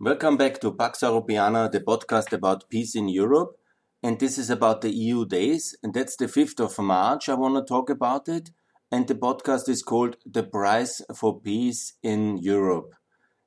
Welcome 0.00 0.36
back 0.36 0.60
to 0.60 0.72
Pax 0.72 1.00
Europiana, 1.00 1.72
the 1.72 1.80
podcast 1.80 2.32
about 2.32 2.70
peace 2.70 2.94
in 2.94 3.08
Europe. 3.08 3.58
And 4.00 4.20
this 4.20 4.38
is 4.38 4.48
about 4.48 4.80
the 4.80 4.94
EU 4.94 5.26
days. 5.26 5.76
And 5.82 5.92
that's 5.92 6.14
the 6.14 6.26
5th 6.26 6.60
of 6.60 6.78
March. 6.78 7.28
I 7.28 7.34
want 7.34 7.56
to 7.56 7.64
talk 7.68 7.90
about 7.90 8.28
it. 8.28 8.52
And 8.92 9.08
the 9.08 9.16
podcast 9.16 9.68
is 9.68 9.82
called 9.82 10.14
The 10.24 10.44
Price 10.44 11.02
for 11.16 11.40
Peace 11.40 11.94
in 12.00 12.38
Europe. 12.38 12.94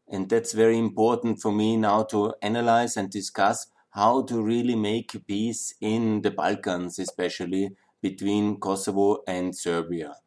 And 0.09 0.29
that's 0.29 0.51
very 0.51 0.77
important 0.77 1.39
for 1.39 1.53
me 1.53 1.77
now 1.77 2.04
to 2.11 2.34
analyze 2.41 2.97
and 2.97 3.09
discuss 3.09 3.68
how 3.91 4.23
to 4.23 4.43
really 4.43 4.75
make 4.75 5.25
peace 5.25 5.73
in 5.79 6.21
the 6.21 6.31
Balkans, 6.31 6.99
especially 6.99 7.77
between 8.02 8.59
Kosovo 8.59 9.20
and 9.25 9.55
Serbia. 9.55 10.18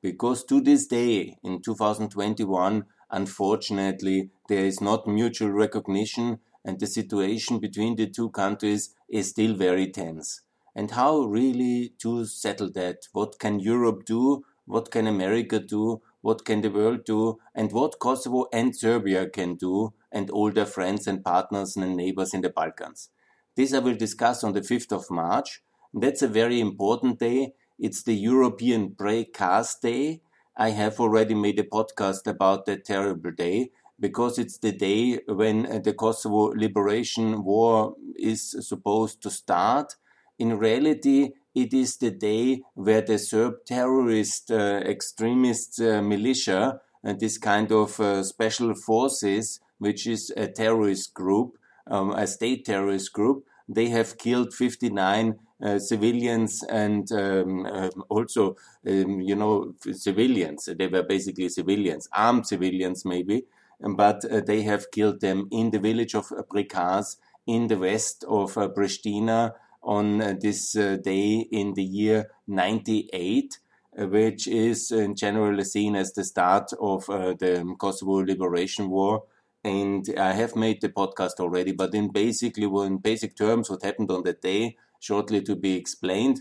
Because 0.00 0.44
to 0.44 0.62
this 0.62 0.86
day, 0.86 1.36
in 1.44 1.60
2021, 1.60 2.86
unfortunately, 3.14 4.30
there 4.48 4.64
is 4.64 4.80
not 4.80 5.06
mutual 5.06 5.50
recognition 5.50 6.40
and 6.64 6.80
the 6.80 6.86
situation 6.86 7.58
between 7.58 7.94
the 7.96 8.08
two 8.08 8.30
countries 8.30 8.94
is 9.08 9.30
still 9.30 9.54
very 9.54 9.90
tense. 9.90 10.40
And 10.74 10.90
how 10.90 11.20
really 11.20 11.94
to 12.00 12.26
settle 12.26 12.70
that? 12.72 13.06
What 13.12 13.38
can 13.38 13.60
Europe 13.60 14.04
do? 14.04 14.44
What 14.66 14.90
can 14.90 15.06
America 15.06 15.60
do? 15.60 16.02
What 16.22 16.44
can 16.44 16.62
the 16.62 16.70
world 16.70 17.04
do? 17.04 17.38
And 17.54 17.70
what 17.70 17.98
Kosovo 18.00 18.46
and 18.52 18.74
Serbia 18.74 19.28
can 19.28 19.54
do? 19.54 19.92
And 20.10 20.30
all 20.30 20.50
their 20.50 20.66
friends 20.66 21.06
and 21.06 21.24
partners 21.24 21.76
and 21.76 21.96
neighbors 21.96 22.34
in 22.34 22.40
the 22.40 22.48
Balkans. 22.48 23.10
This 23.56 23.72
I 23.72 23.78
will 23.78 23.94
discuss 23.94 24.42
on 24.42 24.52
the 24.52 24.62
5th 24.62 24.90
of 24.90 25.10
March. 25.10 25.62
That's 25.92 26.22
a 26.22 26.28
very 26.28 26.60
important 26.60 27.20
day. 27.20 27.52
It's 27.78 28.02
the 28.02 28.14
European 28.16 28.90
Prekaz 28.90 29.80
Day. 29.80 30.22
I 30.56 30.70
have 30.70 31.00
already 31.00 31.34
made 31.34 31.58
a 31.58 31.64
podcast 31.64 32.26
about 32.26 32.66
that 32.66 32.84
terrible 32.84 33.32
day 33.32 33.70
because 33.98 34.38
it's 34.38 34.58
the 34.58 34.72
day 34.72 35.20
when 35.26 35.66
uh, 35.66 35.78
the 35.78 35.92
Kosovo 35.92 36.52
Liberation 36.54 37.44
War 37.44 37.94
is 38.16 38.56
supposed 38.60 39.22
to 39.22 39.30
start. 39.30 39.96
In 40.38 40.58
reality, 40.58 41.32
it 41.54 41.72
is 41.72 41.96
the 41.96 42.10
day 42.10 42.62
where 42.74 43.00
the 43.02 43.18
Serb 43.18 43.64
terrorist 43.64 44.50
uh, 44.50 44.80
extremist 44.84 45.80
uh, 45.80 46.02
militia 46.02 46.80
and 47.02 47.20
this 47.20 47.38
kind 47.38 47.70
of 47.70 48.00
uh, 48.00 48.22
special 48.22 48.74
forces, 48.74 49.60
which 49.78 50.06
is 50.06 50.32
a 50.36 50.48
terrorist 50.48 51.14
group, 51.14 51.58
um, 51.86 52.10
a 52.12 52.26
state 52.26 52.64
terrorist 52.64 53.12
group, 53.12 53.44
they 53.68 53.88
have 53.88 54.18
killed 54.18 54.52
59 54.52 55.30
uh, 55.30 55.34
civilians 55.78 56.62
and 56.64 57.10
um, 57.12 57.66
uh, 57.66 57.90
also, 58.08 58.56
um, 58.86 59.20
you 59.20 59.34
know, 59.34 59.74
civilians. 59.92 60.68
They 60.78 60.86
were 60.86 61.02
basically 61.02 61.48
civilians, 61.48 62.08
armed 62.12 62.46
civilians 62.46 63.04
maybe, 63.04 63.44
but 63.80 64.24
uh, 64.24 64.40
they 64.40 64.62
have 64.62 64.90
killed 64.90 65.20
them 65.20 65.48
in 65.50 65.70
the 65.70 65.78
village 65.78 66.14
of 66.14 66.28
Prekaz 66.28 67.16
in 67.46 67.68
the 67.68 67.78
west 67.78 68.24
of 68.28 68.56
uh, 68.56 68.68
Pristina 68.68 69.52
on 69.82 70.20
uh, 70.20 70.34
this 70.40 70.76
uh, 70.76 70.96
day 71.02 71.46
in 71.50 71.74
the 71.74 71.84
year 71.84 72.30
98 72.46 73.58
which 73.96 74.48
is 74.48 74.90
in 74.90 75.14
general 75.14 75.62
seen 75.62 75.94
as 75.94 76.12
the 76.14 76.24
start 76.24 76.72
of 76.80 77.06
the 77.06 77.76
Kosovo 77.78 78.24
Liberation 78.24 78.90
War 78.90 79.22
and 79.64 80.06
I 80.18 80.32
have 80.34 80.54
made 80.54 80.82
the 80.82 80.90
podcast 80.90 81.40
already, 81.40 81.72
but 81.72 81.94
in 81.94 82.08
basically, 82.08 82.66
well, 82.66 82.84
in 82.84 82.98
basic 82.98 83.34
terms, 83.34 83.70
what 83.70 83.82
happened 83.82 84.10
on 84.10 84.22
that 84.24 84.42
day, 84.42 84.76
shortly 85.04 85.42
to 85.42 85.54
be 85.54 85.76
explained, 85.76 86.40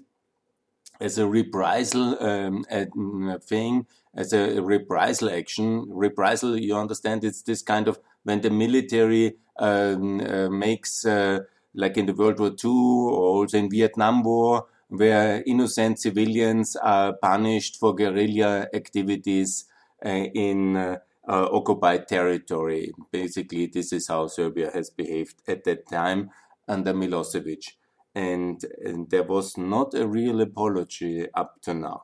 as 1.01 1.17
a 1.17 1.27
reprisal 1.27 2.17
um, 2.23 2.63
mm, 2.71 3.43
thing, 3.43 3.85
as 4.15 4.31
a 4.31 4.61
reprisal 4.61 5.29
action. 5.29 5.85
Reprisal, 5.89 6.57
you 6.57 6.75
understand, 6.75 7.23
it's 7.23 7.41
this 7.41 7.61
kind 7.61 7.87
of 7.87 7.99
when 8.23 8.41
the 8.41 8.49
military 8.49 9.35
um, 9.59 10.21
uh, 10.21 10.49
makes, 10.49 11.05
uh, 11.05 11.39
like 11.73 11.97
in 11.97 12.05
the 12.05 12.13
World 12.13 12.39
War 12.39 12.51
II 12.51 12.71
or 12.71 13.41
also 13.41 13.57
in 13.57 13.69
Vietnam 13.69 14.23
War, 14.23 14.67
where 14.87 15.43
innocent 15.45 15.99
civilians 15.99 16.75
are 16.77 17.13
punished 17.13 17.79
for 17.79 17.95
guerrilla 17.95 18.67
activities 18.73 19.65
uh, 20.05 20.09
in 20.09 20.77
uh, 20.77 20.97
uh, 21.27 21.47
occupied 21.51 22.07
territory. 22.07 22.93
Basically, 23.11 23.65
this 23.65 23.91
is 23.91 24.07
how 24.07 24.27
Serbia 24.27 24.71
has 24.71 24.89
behaved 24.89 25.41
at 25.47 25.63
that 25.65 25.87
time 25.89 26.29
under 26.67 26.93
Milosevic. 26.93 27.73
And, 28.15 28.63
there 29.09 29.23
was 29.23 29.57
not 29.57 29.93
a 29.93 30.07
real 30.07 30.41
apology 30.41 31.27
up 31.33 31.61
to 31.63 31.73
now. 31.73 32.03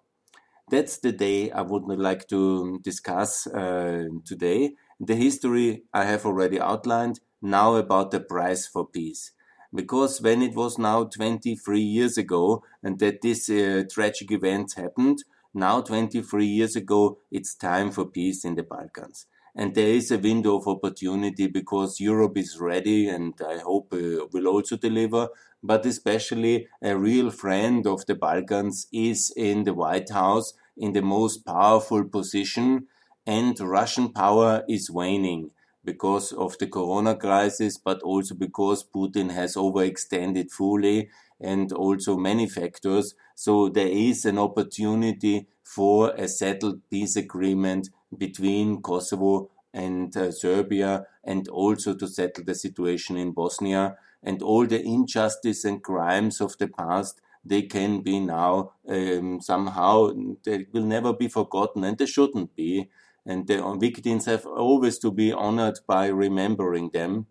That's 0.70 0.98
the 0.98 1.12
day 1.12 1.52
I 1.52 1.62
would 1.62 1.84
like 1.84 2.28
to 2.30 2.80
discuss 2.80 3.48
uh, 3.48 4.06
today. 4.26 4.76
The 5.00 5.16
history 5.16 5.84
I 5.94 6.06
have 6.06 6.26
already 6.26 6.60
outlined, 6.60 7.20
now 7.42 7.76
about 7.76 8.12
the 8.12 8.20
price 8.20 8.68
for 8.68 8.86
peace. 8.88 9.32
Because 9.74 10.22
when 10.22 10.42
it 10.42 10.56
was 10.56 10.78
now 10.78 11.06
23 11.06 11.80
years 11.80 12.18
ago 12.18 12.64
and 12.84 13.00
that 13.00 13.22
this 13.22 13.50
uh, 13.50 13.84
tragic 13.90 14.32
event 14.32 14.74
happened, 14.76 15.24
now, 15.54 15.82
23 15.82 16.46
years 16.46 16.76
ago, 16.76 17.20
it's 17.32 17.56
time 17.56 17.92
for 17.92 18.06
peace 18.06 18.46
in 18.46 18.54
the 18.54 18.62
Balkans. 18.62 19.26
And 19.56 19.74
there 19.74 19.88
is 19.88 20.12
a 20.12 20.20
window 20.20 20.58
of 20.58 20.68
opportunity 20.68 21.48
because 21.48 22.00
Europe 22.00 22.38
is 22.38 22.60
ready 22.60 23.10
and 23.10 23.34
I 23.46 23.58
hope 23.58 23.92
uh, 23.92 24.28
will 24.32 24.48
also 24.48 24.78
deliver. 24.78 25.30
But 25.64 25.86
especially 25.86 26.68
a 26.82 26.98
real 26.98 27.32
friend 27.32 27.86
of 27.86 28.06
the 28.06 28.16
Balkans 28.16 28.88
is 28.92 29.32
in 29.36 29.64
the 29.64 29.74
White 29.74 30.10
House 30.10 30.54
in 30.78 30.94
the 30.94 31.02
most 31.02 31.46
powerful 31.46 32.06
position 32.06 32.88
and 33.26 33.60
Russian 33.60 34.12
power 34.12 34.64
is 34.68 34.90
waning 34.90 35.52
because 35.84 36.32
of 36.32 36.58
the 36.58 36.68
corona 36.68 37.16
crisis, 37.16 37.78
but 37.78 38.02
also 38.02 38.36
because 38.36 38.84
Putin 38.84 39.32
has 39.32 39.56
overextended 39.56 40.52
fully 40.52 41.10
and 41.40 41.72
also 41.72 42.18
many 42.18 42.48
factors. 42.48 43.16
So 43.36 43.70
there 43.70 43.88
is 43.88 44.26
an 44.26 44.38
opportunity 44.38 45.48
for 45.64 46.12
a 46.16 46.28
settled 46.28 46.82
peace 46.90 47.16
agreement 47.16 47.90
between 48.18 48.82
Kosovo 48.82 49.52
and 49.74 50.16
uh, 50.18 50.32
Serbia 50.32 51.06
and 51.24 51.48
also 51.48 51.94
to 51.96 52.08
settle 52.08 52.44
the 52.44 52.56
situation 52.56 53.16
in 53.18 53.32
Bosnia 53.32 53.96
and 54.24 54.42
all 54.42 54.66
the 54.66 54.82
injustice 54.82 55.64
and 55.64 55.84
crimes 55.84 56.42
of 56.42 56.58
the 56.58 56.68
past 56.68 57.22
they 57.44 57.62
can 57.62 58.02
be 58.02 58.20
now 58.20 58.74
um, 58.90 59.40
somehow 59.42 60.12
they 60.44 60.66
will 60.74 60.84
never 60.84 61.14
be 61.14 61.28
forgotten 61.28 61.84
and 61.84 61.98
they 61.98 62.06
shouldn't 62.06 62.56
be 62.56 62.90
and 63.26 63.48
the 63.48 63.78
victims 63.80 64.26
have 64.26 64.46
always 64.46 64.98
to 65.00 65.12
be 65.12 65.32
honored 65.32 65.80
by 65.88 66.08
remembering 66.08 66.90
them 66.90 67.28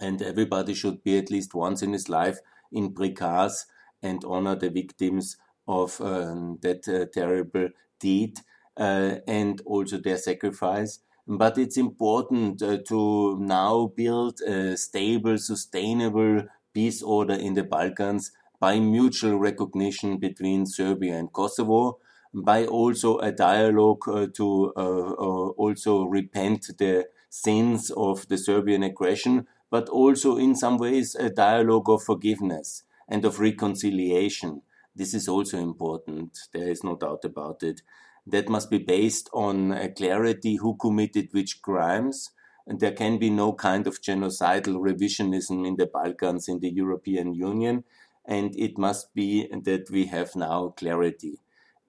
and 0.00 0.22
everybody 0.22 0.74
should 0.74 1.02
be 1.02 1.18
at 1.18 1.30
least 1.30 1.54
once 1.54 1.82
in 1.82 1.92
his 1.92 2.08
life 2.08 2.38
in 2.70 2.94
Prekaz 2.94 3.66
and 4.02 4.24
honor 4.24 4.54
the 4.54 4.70
victims 4.70 5.36
of 5.66 6.00
um, 6.00 6.58
that 6.62 6.88
uh, 6.88 7.06
terrible 7.12 7.68
deed 7.98 8.38
uh, 8.76 9.16
and 9.26 9.60
also 9.66 9.98
their 9.98 10.16
sacrifice. 10.16 11.00
But 11.28 11.58
it's 11.58 11.76
important 11.76 12.60
uh, 12.62 12.78
to 12.88 13.38
now 13.38 13.86
build 13.94 14.40
a 14.40 14.76
stable, 14.76 15.38
sustainable 15.38 16.48
peace 16.72 17.02
order 17.02 17.34
in 17.34 17.54
the 17.54 17.62
Balkans 17.64 18.32
by 18.58 18.80
mutual 18.80 19.38
recognition 19.38 20.16
between 20.16 20.66
Serbia 20.66 21.16
and 21.16 21.32
Kosovo, 21.32 21.98
by 22.34 22.66
also 22.66 23.18
a 23.18 23.30
dialogue 23.30 24.08
uh, 24.08 24.26
to 24.34 24.72
uh, 24.76 24.80
uh, 24.80 25.48
also 25.62 26.04
repent 26.04 26.66
the 26.78 27.08
sins 27.30 27.90
of 27.90 28.26
the 28.28 28.38
Serbian 28.38 28.82
aggression, 28.82 29.46
but 29.70 29.88
also 29.90 30.36
in 30.38 30.54
some 30.56 30.78
ways 30.78 31.14
a 31.14 31.30
dialogue 31.30 31.88
of 31.90 32.02
forgiveness 32.02 32.84
and 33.06 33.24
of 33.24 33.38
reconciliation. 33.38 34.62
This 34.96 35.14
is 35.14 35.28
also 35.28 35.58
important. 35.58 36.38
There 36.52 36.68
is 36.68 36.82
no 36.82 36.96
doubt 36.96 37.24
about 37.24 37.62
it. 37.62 37.82
That 38.30 38.48
must 38.48 38.70
be 38.70 38.78
based 38.78 39.28
on 39.32 39.92
clarity 39.96 40.56
who 40.56 40.76
committed 40.76 41.28
which 41.32 41.62
crimes. 41.62 42.30
And 42.66 42.80
there 42.80 42.92
can 42.92 43.18
be 43.18 43.30
no 43.30 43.52
kind 43.54 43.86
of 43.86 44.02
genocidal 44.02 44.76
revisionism 44.76 45.66
in 45.66 45.76
the 45.76 45.86
Balkans, 45.86 46.48
in 46.48 46.60
the 46.60 46.70
European 46.70 47.34
Union. 47.34 47.84
And 48.26 48.54
it 48.56 48.76
must 48.76 49.14
be 49.14 49.48
that 49.48 49.88
we 49.90 50.06
have 50.06 50.36
now 50.36 50.74
clarity. 50.76 51.40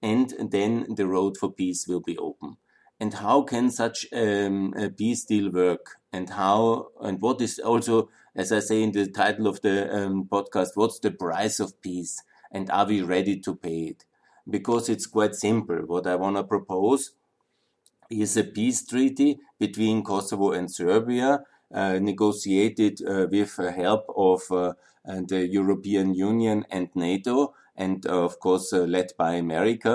And 0.02 0.32
then 0.50 0.94
the 0.94 1.06
road 1.06 1.36
for 1.36 1.52
peace 1.52 1.86
will 1.86 2.00
be 2.00 2.16
open 2.16 2.56
and 3.00 3.14
how 3.14 3.42
can 3.42 3.70
such 3.70 4.06
um, 4.12 4.74
a 4.76 4.90
peace 4.90 5.24
deal 5.24 5.50
work 5.50 5.98
and 6.12 6.30
how 6.30 6.88
and 7.00 7.20
what 7.20 7.40
is 7.40 7.58
also 7.58 8.08
as 8.36 8.52
i 8.52 8.60
say 8.60 8.82
in 8.82 8.92
the 8.92 9.06
title 9.06 9.46
of 9.46 9.60
the 9.62 9.92
um, 9.92 10.24
podcast 10.30 10.68
what's 10.74 10.98
the 11.00 11.10
price 11.10 11.58
of 11.58 11.80
peace 11.80 12.22
and 12.52 12.70
are 12.70 12.86
we 12.86 13.00
ready 13.00 13.40
to 13.40 13.56
pay 13.56 13.78
it 13.92 14.04
because 14.50 14.88
it's 14.88 15.06
quite 15.06 15.34
simple 15.34 15.76
what 15.86 16.06
i 16.06 16.14
want 16.16 16.36
to 16.36 16.44
propose 16.44 17.12
is 18.10 18.36
a 18.36 18.44
peace 18.44 18.84
treaty 18.86 19.38
between 19.58 20.02
kosovo 20.02 20.52
and 20.52 20.70
serbia 20.70 21.44
uh, 21.72 21.98
negotiated 22.00 23.00
uh, 23.06 23.26
with 23.30 23.56
help 23.76 24.04
of 24.16 24.42
uh, 24.50 24.72
the 25.04 25.46
european 25.50 26.14
union 26.14 26.64
and 26.70 26.88
nato 26.94 27.54
and 27.76 28.06
uh, 28.06 28.24
of 28.24 28.38
course 28.40 28.72
uh, 28.72 28.80
led 28.96 29.08
by 29.18 29.32
america 29.34 29.94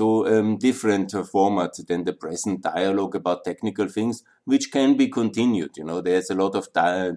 So 0.00 0.06
um, 0.26 0.48
different 0.68 1.10
format 1.34 1.74
than 1.88 2.02
the 2.04 2.14
present 2.22 2.56
dialogue 2.62 3.14
about 3.20 3.44
technical 3.50 3.86
things, 3.96 4.16
which 4.52 4.66
can 4.76 4.96
be 5.00 5.06
continued. 5.20 5.72
You 5.78 5.84
know, 5.88 6.00
there's 6.06 6.30
a 6.30 6.38
lot 6.42 6.54
of 6.60 6.64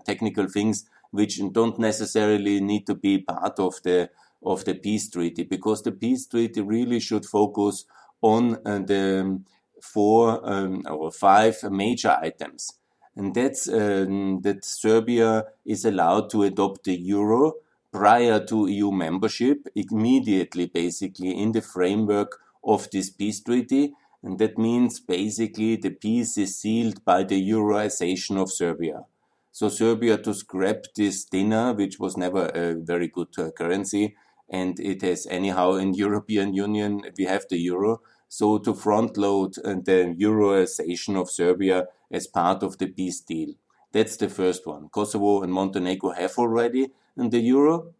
technical 0.09 0.47
things 0.57 0.85
which 1.09 1.41
don't 1.57 1.79
necessarily 1.79 2.55
need 2.61 2.83
to 2.85 2.95
be 2.95 3.13
part 3.33 3.57
of 3.67 3.73
the 3.87 3.97
of 4.43 4.65
the 4.65 4.75
peace 4.75 5.09
treaty 5.09 5.43
because 5.43 5.81
the 5.83 5.91
peace 5.91 6.27
treaty 6.27 6.61
really 6.61 6.99
should 6.99 7.25
focus 7.25 7.85
on 8.21 8.57
uh, 8.65 8.79
the 8.79 9.39
four 9.81 10.39
um, 10.43 10.83
or 10.89 11.11
five 11.11 11.61
major 11.69 12.17
items, 12.21 12.71
and 13.15 13.33
that's 13.35 13.67
um, 13.67 14.41
that 14.41 14.65
Serbia 14.65 15.45
is 15.65 15.85
allowed 15.85 16.29
to 16.31 16.43
adopt 16.43 16.83
the 16.85 16.95
euro 16.95 17.53
prior 17.91 18.39
to 18.45 18.67
EU 18.67 18.91
membership, 18.91 19.67
immediately, 19.75 20.67
basically 20.67 21.31
in 21.31 21.51
the 21.51 21.61
framework 21.61 22.39
of 22.63 22.89
this 22.91 23.09
peace 23.09 23.41
treaty. 23.41 23.93
And 24.23 24.39
that 24.39 24.57
means 24.57 24.99
basically 24.99 25.77
the 25.77 25.91
peace 25.91 26.37
is 26.37 26.57
sealed 26.57 27.03
by 27.05 27.23
the 27.23 27.41
Euroization 27.49 28.41
of 28.41 28.51
Serbia. 28.51 29.05
So 29.51 29.69
Serbia 29.69 30.17
to 30.19 30.33
scrap 30.33 30.83
this 30.95 31.25
dinar, 31.25 31.73
which 31.73 31.99
was 31.99 32.17
never 32.17 32.47
a 32.53 32.75
very 32.75 33.07
good 33.07 33.29
uh, 33.37 33.51
currency, 33.51 34.15
and 34.49 34.79
it 34.79 35.01
has 35.01 35.27
anyhow 35.29 35.73
in 35.73 35.93
European 35.93 36.53
Union 36.53 37.01
we 37.17 37.25
have 37.25 37.45
the 37.49 37.57
euro. 37.57 38.01
So 38.29 38.57
to 38.59 38.73
front 38.73 39.17
load 39.17 39.57
uh, 39.63 39.75
the 39.75 40.15
Euroization 40.19 41.19
of 41.19 41.29
Serbia 41.29 41.87
as 42.11 42.27
part 42.27 42.63
of 42.63 42.77
the 42.77 42.87
peace 42.87 43.21
deal. 43.21 43.53
That's 43.91 44.17
the 44.17 44.29
first 44.29 44.67
one. 44.67 44.89
Kosovo 44.89 45.41
and 45.43 45.53
Montenegro 45.53 46.11
have 46.11 46.37
already 46.37 46.89
in 47.17 47.29
the 47.29 47.39
euro, 47.39 47.93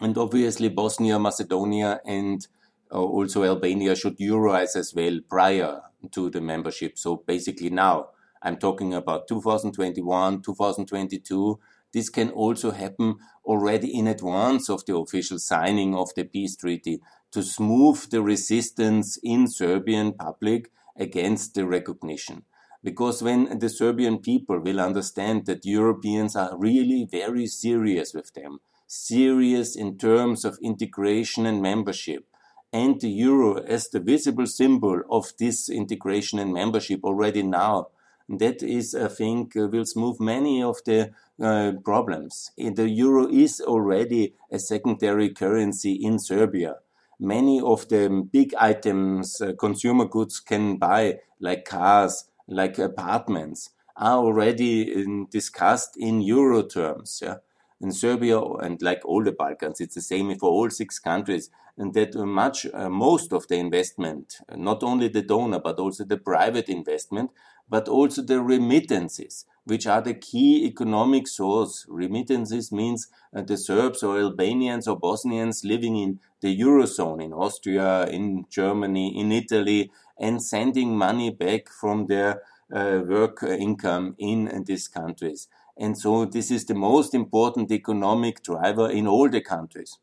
and 0.00 0.18
obviously 0.18 0.68
Bosnia, 0.68 1.18
Macedonia, 1.18 2.00
and 2.04 2.46
uh, 2.92 2.98
also 2.98 3.44
Albania 3.44 3.96
should 3.96 4.18
euroize 4.18 4.76
as 4.76 4.92
well 4.94 5.20
prior 5.28 5.80
to 6.10 6.30
the 6.30 6.40
membership. 6.40 6.98
So 6.98 7.16
basically 7.16 7.70
now 7.70 8.08
I'm 8.42 8.58
talking 8.58 8.92
about 8.92 9.26
2021, 9.28 10.42
2022. 10.42 11.58
This 11.94 12.10
can 12.10 12.30
also 12.30 12.72
happen 12.72 13.14
already 13.44 13.96
in 13.96 14.08
advance 14.08 14.68
of 14.68 14.84
the 14.84 14.96
official 14.96 15.38
signing 15.38 15.94
of 15.94 16.12
the 16.16 16.24
peace 16.24 16.56
treaty 16.56 17.00
to 17.30 17.42
smooth 17.42 18.10
the 18.10 18.20
resistance 18.20 19.16
in 19.22 19.46
Serbian 19.46 20.12
public 20.12 20.72
against 20.96 21.54
the 21.54 21.64
recognition. 21.64 22.42
Because 22.82 23.22
when 23.22 23.60
the 23.60 23.68
Serbian 23.68 24.18
people 24.18 24.58
will 24.58 24.80
understand 24.80 25.46
that 25.46 25.64
Europeans 25.64 26.34
are 26.34 26.58
really 26.58 27.06
very 27.10 27.46
serious 27.46 28.12
with 28.12 28.34
them, 28.34 28.58
serious 28.88 29.76
in 29.76 29.96
terms 29.96 30.44
of 30.44 30.58
integration 30.60 31.46
and 31.46 31.62
membership, 31.62 32.26
and 32.72 33.00
the 33.00 33.08
euro 33.08 33.62
as 33.62 33.88
the 33.88 34.00
visible 34.00 34.46
symbol 34.46 35.00
of 35.08 35.32
this 35.38 35.68
integration 35.68 36.40
and 36.40 36.52
membership 36.52 37.04
already 37.04 37.42
now. 37.42 37.86
That 38.28 38.62
is, 38.62 38.94
I 38.94 39.08
think, 39.08 39.56
uh, 39.56 39.68
will 39.68 39.84
smooth 39.84 40.18
many 40.18 40.62
of 40.62 40.78
the 40.86 41.10
uh, 41.42 41.72
problems. 41.84 42.52
The 42.56 42.88
euro 42.88 43.28
is 43.28 43.60
already 43.60 44.34
a 44.50 44.58
secondary 44.58 45.30
currency 45.30 45.92
in 45.92 46.18
Serbia. 46.18 46.76
Many 47.20 47.60
of 47.60 47.88
the 47.88 48.08
big 48.32 48.54
items 48.58 49.40
uh, 49.40 49.52
consumer 49.58 50.06
goods 50.06 50.40
can 50.40 50.76
buy, 50.78 51.20
like 51.38 51.64
cars, 51.66 52.24
like 52.48 52.78
apartments, 52.78 53.70
are 53.96 54.18
already 54.18 54.92
in, 54.92 55.26
discussed 55.30 55.96
in 55.96 56.20
euro 56.22 56.62
terms. 56.62 57.20
Yeah? 57.22 57.36
In 57.80 57.92
Serbia 57.92 58.40
and 58.40 58.80
like 58.80 59.02
all 59.04 59.22
the 59.22 59.32
Balkans, 59.32 59.80
it's 59.80 59.96
the 59.96 60.00
same 60.00 60.34
for 60.38 60.50
all 60.50 60.70
six 60.70 60.98
countries 60.98 61.50
and 61.76 61.94
that 61.94 62.14
much, 62.14 62.66
uh, 62.72 62.88
most 62.88 63.32
of 63.32 63.48
the 63.48 63.56
investment, 63.56 64.38
not 64.54 64.82
only 64.82 65.08
the 65.08 65.22
donor, 65.22 65.58
but 65.58 65.78
also 65.78 66.04
the 66.04 66.16
private 66.16 66.68
investment, 66.68 67.30
but 67.68 67.88
also 67.88 68.22
the 68.22 68.40
remittances, 68.40 69.44
which 69.64 69.86
are 69.86 70.02
the 70.02 70.14
key 70.14 70.66
economic 70.66 71.26
source. 71.26 71.86
Remittances 71.88 72.70
means 72.70 73.08
uh, 73.34 73.42
the 73.42 73.56
Serbs 73.56 74.02
or 74.02 74.18
Albanians 74.18 74.86
or 74.86 74.98
Bosnians 74.98 75.64
living 75.64 75.96
in 75.96 76.20
the 76.40 76.56
Eurozone, 76.60 77.24
in 77.24 77.32
Austria, 77.32 78.06
in 78.06 78.44
Germany, 78.50 79.18
in 79.18 79.32
Italy, 79.32 79.90
and 80.18 80.42
sending 80.42 80.96
money 80.96 81.30
back 81.30 81.68
from 81.68 82.06
their 82.06 82.42
uh, 82.72 83.00
work 83.06 83.42
income 83.42 84.14
in 84.18 84.64
these 84.66 84.88
countries. 84.88 85.48
And 85.76 85.98
so 85.98 86.24
this 86.24 86.50
is 86.50 86.66
the 86.66 86.74
most 86.74 87.14
important 87.14 87.72
economic 87.72 88.42
driver 88.44 88.88
in 88.88 89.08
all 89.08 89.28
the 89.28 89.40
countries. 89.40 89.98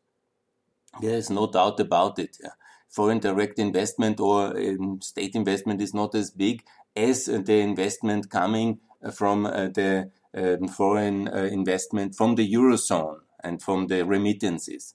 There 1.00 1.16
is 1.16 1.30
no 1.30 1.46
doubt 1.46 1.80
about 1.80 2.18
it. 2.18 2.36
Foreign 2.88 3.18
direct 3.18 3.58
investment 3.58 4.20
or 4.20 4.56
um, 4.56 5.00
state 5.00 5.34
investment 5.34 5.80
is 5.80 5.94
not 5.94 6.14
as 6.14 6.30
big 6.30 6.62
as 6.94 7.24
the 7.24 7.60
investment 7.60 8.30
coming 8.30 8.80
from 9.14 9.46
uh, 9.46 9.68
the 9.68 10.10
um, 10.36 10.68
foreign 10.68 11.28
uh, 11.28 11.48
investment 11.50 12.14
from 12.14 12.34
the 12.34 12.52
Eurozone 12.52 13.20
and 13.42 13.62
from 13.62 13.86
the 13.86 14.04
remittances 14.04 14.94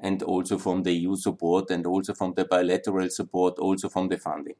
and 0.00 0.22
also 0.22 0.58
from 0.58 0.82
the 0.82 0.92
EU 0.92 1.16
support 1.16 1.70
and 1.70 1.86
also 1.86 2.14
from 2.14 2.34
the 2.34 2.44
bilateral 2.44 3.10
support, 3.10 3.58
also 3.58 3.88
from 3.88 4.08
the 4.08 4.18
funding. 4.18 4.54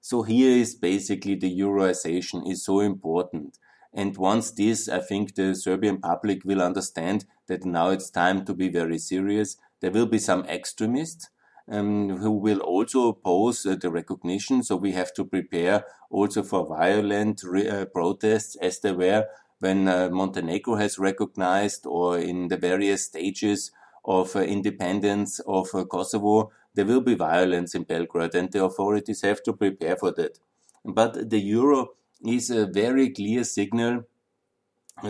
So 0.00 0.22
here 0.22 0.50
is 0.50 0.74
basically 0.74 1.36
the 1.36 1.58
Euroization 1.58 2.50
is 2.50 2.64
so 2.64 2.80
important. 2.80 3.58
And 3.94 4.16
once 4.16 4.50
this, 4.50 4.88
I 4.88 5.00
think 5.00 5.34
the 5.34 5.54
Serbian 5.54 5.98
public 5.98 6.44
will 6.44 6.60
understand 6.60 7.24
that 7.46 7.64
now 7.64 7.90
it's 7.90 8.10
time 8.10 8.44
to 8.46 8.54
be 8.54 8.68
very 8.68 8.98
serious 8.98 9.56
there 9.82 9.90
will 9.90 10.06
be 10.06 10.18
some 10.18 10.44
extremists 10.46 11.28
um, 11.70 12.16
who 12.18 12.30
will 12.30 12.60
also 12.60 13.08
oppose 13.08 13.66
uh, 13.66 13.74
the 13.74 13.90
recognition. 13.90 14.62
So 14.62 14.76
we 14.76 14.92
have 14.92 15.12
to 15.14 15.24
prepare 15.24 15.84
also 16.08 16.42
for 16.42 16.66
violent 16.66 17.42
uh, 17.44 17.84
protests 17.86 18.56
as 18.56 18.80
there 18.80 18.94
were 18.94 19.26
when 19.58 19.88
uh, 19.88 20.08
Montenegro 20.10 20.76
has 20.76 20.98
recognized 20.98 21.84
or 21.84 22.18
in 22.18 22.48
the 22.48 22.56
various 22.56 23.04
stages 23.04 23.70
of 24.04 24.34
uh, 24.34 24.40
independence 24.40 25.40
of 25.40 25.68
uh, 25.74 25.84
Kosovo. 25.84 26.50
There 26.74 26.86
will 26.86 27.00
be 27.00 27.14
violence 27.14 27.74
in 27.74 27.82
Belgrade 27.82 28.34
and 28.34 28.50
the 28.50 28.64
authorities 28.64 29.22
have 29.22 29.42
to 29.42 29.52
prepare 29.52 29.96
for 29.96 30.12
that. 30.12 30.38
But 30.84 31.30
the 31.30 31.38
euro 31.38 31.90
is 32.24 32.50
a 32.50 32.66
very 32.66 33.10
clear 33.10 33.44
signal 33.44 34.04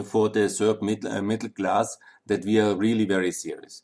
for 0.05 0.29
the 0.29 0.49
Serb 0.49 0.81
middle, 0.83 1.13
uh, 1.13 1.21
middle 1.23 1.51
class 1.51 1.99
that 2.27 2.45
we 2.45 2.59
are 2.59 2.75
really 2.75 3.05
very 3.05 3.33
serious. 3.33 3.83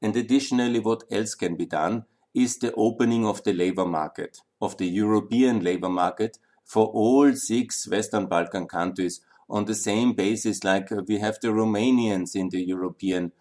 And 0.00 0.14
additionally, 0.16 0.78
what 0.78 1.04
else 1.10 1.34
can 1.34 1.56
be 1.56 1.66
done 1.66 2.04
is 2.34 2.58
the 2.58 2.72
opening 2.74 3.26
of 3.26 3.42
the 3.44 3.52
labor 3.52 3.84
market, 3.84 4.38
of 4.60 4.76
the 4.76 4.86
European 4.86 5.60
labor 5.60 5.88
market 5.88 6.38
for 6.64 6.86
all 6.86 7.34
six 7.34 7.88
Western 7.88 8.26
Balkan 8.26 8.66
countries 8.66 9.20
on 9.48 9.64
the 9.64 9.74
same 9.74 10.12
basis 10.12 10.62
like 10.62 10.92
uh, 10.92 11.02
we 11.08 11.18
have 11.18 11.38
the 11.40 11.48
Romanians 11.48 12.36
in 12.36 12.50
the 12.50 12.62
European 12.62 13.32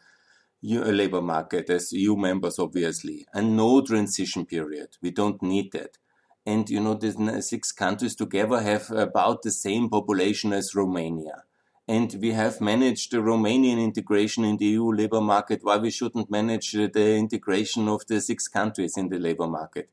uh, 0.66 0.78
labor 0.90 1.22
market 1.22 1.70
as 1.70 1.92
EU 1.92 2.16
members, 2.16 2.58
obviously, 2.58 3.28
and 3.34 3.56
no 3.56 3.82
transition 3.82 4.46
period. 4.46 4.98
We 5.02 5.12
don't 5.12 5.42
need 5.44 5.74
that. 5.74 5.98
And 6.46 6.70
you 6.70 6.80
know, 6.80 6.94
the 6.94 7.42
six 7.42 7.74
countries 7.74 8.16
together 8.16 8.62
have 8.62 8.90
about 8.90 9.42
the 9.42 9.52
same 9.52 9.90
population 9.90 10.54
as 10.54 10.74
Romania 10.74 11.44
and 11.88 12.18
we 12.22 12.32
have 12.32 12.60
managed 12.60 13.12
the 13.12 13.18
Romanian 13.18 13.82
integration 13.82 14.44
in 14.44 14.58
the 14.58 14.66
EU 14.66 14.92
labor 14.92 15.22
market, 15.22 15.64
why 15.64 15.78
we 15.78 15.90
shouldn't 15.90 16.30
manage 16.30 16.72
the 16.74 17.16
integration 17.16 17.88
of 17.88 18.06
the 18.08 18.20
six 18.20 18.48
countries 18.48 18.98
in 18.98 19.08
the 19.08 19.20
labor 19.20 19.48
market. 19.48 19.90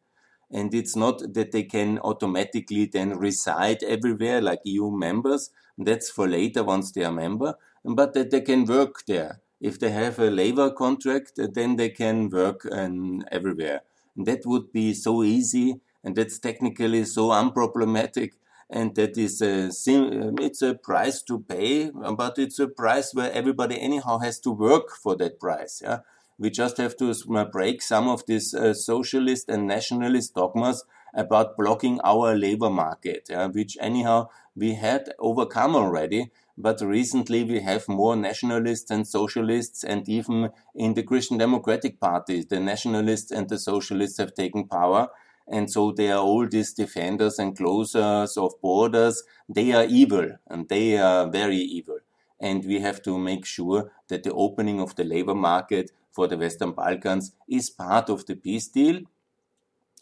And 0.50 0.74
it's 0.74 0.96
not 0.96 1.34
that 1.34 1.52
they 1.52 1.62
can 1.62 1.98
automatically 2.00 2.86
then 2.86 3.18
reside 3.18 3.82
everywhere 3.82 4.40
like 4.40 4.60
EU 4.64 4.90
members. 4.90 5.50
That's 5.78 6.10
for 6.10 6.28
later 6.28 6.64
once 6.64 6.90
they 6.92 7.04
are 7.04 7.12
member, 7.12 7.54
but 7.84 8.12
that 8.14 8.30
they 8.30 8.40
can 8.40 8.64
work 8.64 9.04
there. 9.06 9.40
If 9.60 9.78
they 9.78 9.90
have 9.90 10.18
a 10.18 10.30
labor 10.30 10.70
contract, 10.70 11.32
then 11.36 11.76
they 11.76 11.90
can 11.90 12.28
work 12.28 12.66
um, 12.70 13.24
everywhere. 13.30 13.82
And 14.16 14.26
that 14.26 14.44
would 14.44 14.72
be 14.72 14.94
so 14.94 15.22
easy 15.22 15.80
and 16.04 16.14
that's 16.14 16.38
technically 16.38 17.04
so 17.04 17.28
unproblematic 17.28 18.32
and 18.70 18.94
that 18.94 19.16
is 19.16 19.40
a 19.42 19.66
um, 19.66 20.36
it's 20.40 20.62
a 20.62 20.74
price 20.74 21.22
to 21.22 21.40
pay, 21.40 21.90
but 21.90 22.38
it's 22.38 22.58
a 22.58 22.68
price 22.68 23.14
where 23.14 23.32
everybody 23.32 23.80
anyhow 23.80 24.18
has 24.18 24.40
to 24.40 24.50
work 24.50 24.90
for 24.90 25.16
that 25.16 25.38
price. 25.38 25.80
Yeah, 25.84 25.98
we 26.38 26.50
just 26.50 26.78
have 26.78 26.96
to 26.96 27.14
break 27.52 27.82
some 27.82 28.08
of 28.08 28.26
these 28.26 28.54
uh, 28.54 28.74
socialist 28.74 29.48
and 29.48 29.66
nationalist 29.66 30.34
dogmas 30.34 30.84
about 31.14 31.56
blocking 31.56 32.00
our 32.02 32.34
labor 32.36 32.70
market, 32.70 33.26
yeah, 33.30 33.46
which 33.46 33.76
anyhow 33.80 34.28
we 34.56 34.74
had 34.74 35.12
overcome 35.18 35.76
already. 35.76 36.30
But 36.56 36.80
recently 36.80 37.42
we 37.42 37.60
have 37.60 37.88
more 37.88 38.14
nationalists 38.14 38.90
and 38.90 39.06
socialists, 39.06 39.82
and 39.82 40.08
even 40.08 40.50
in 40.74 40.94
the 40.94 41.02
Christian 41.02 41.36
Democratic 41.36 41.98
Party, 42.00 42.44
the 42.48 42.60
nationalists 42.60 43.32
and 43.32 43.48
the 43.48 43.58
socialists 43.58 44.18
have 44.18 44.34
taken 44.34 44.68
power 44.68 45.08
and 45.48 45.70
so 45.70 45.92
they 45.92 46.10
are 46.10 46.22
all 46.22 46.46
these 46.46 46.72
defenders 46.72 47.38
and 47.38 47.56
closers 47.56 48.36
of 48.36 48.52
borders. 48.62 49.22
They 49.48 49.72
are 49.72 49.84
evil 49.84 50.36
and 50.48 50.68
they 50.68 50.98
are 50.98 51.28
very 51.30 51.56
evil. 51.58 51.98
And 52.40 52.64
we 52.64 52.80
have 52.80 53.02
to 53.02 53.18
make 53.18 53.44
sure 53.46 53.92
that 54.08 54.22
the 54.24 54.32
opening 54.32 54.80
of 54.80 54.96
the 54.96 55.04
labor 55.04 55.34
market 55.34 55.90
for 56.12 56.26
the 56.26 56.36
Western 56.36 56.72
Balkans 56.72 57.32
is 57.48 57.70
part 57.70 58.08
of 58.08 58.26
the 58.26 58.36
peace 58.36 58.68
deal. 58.68 59.02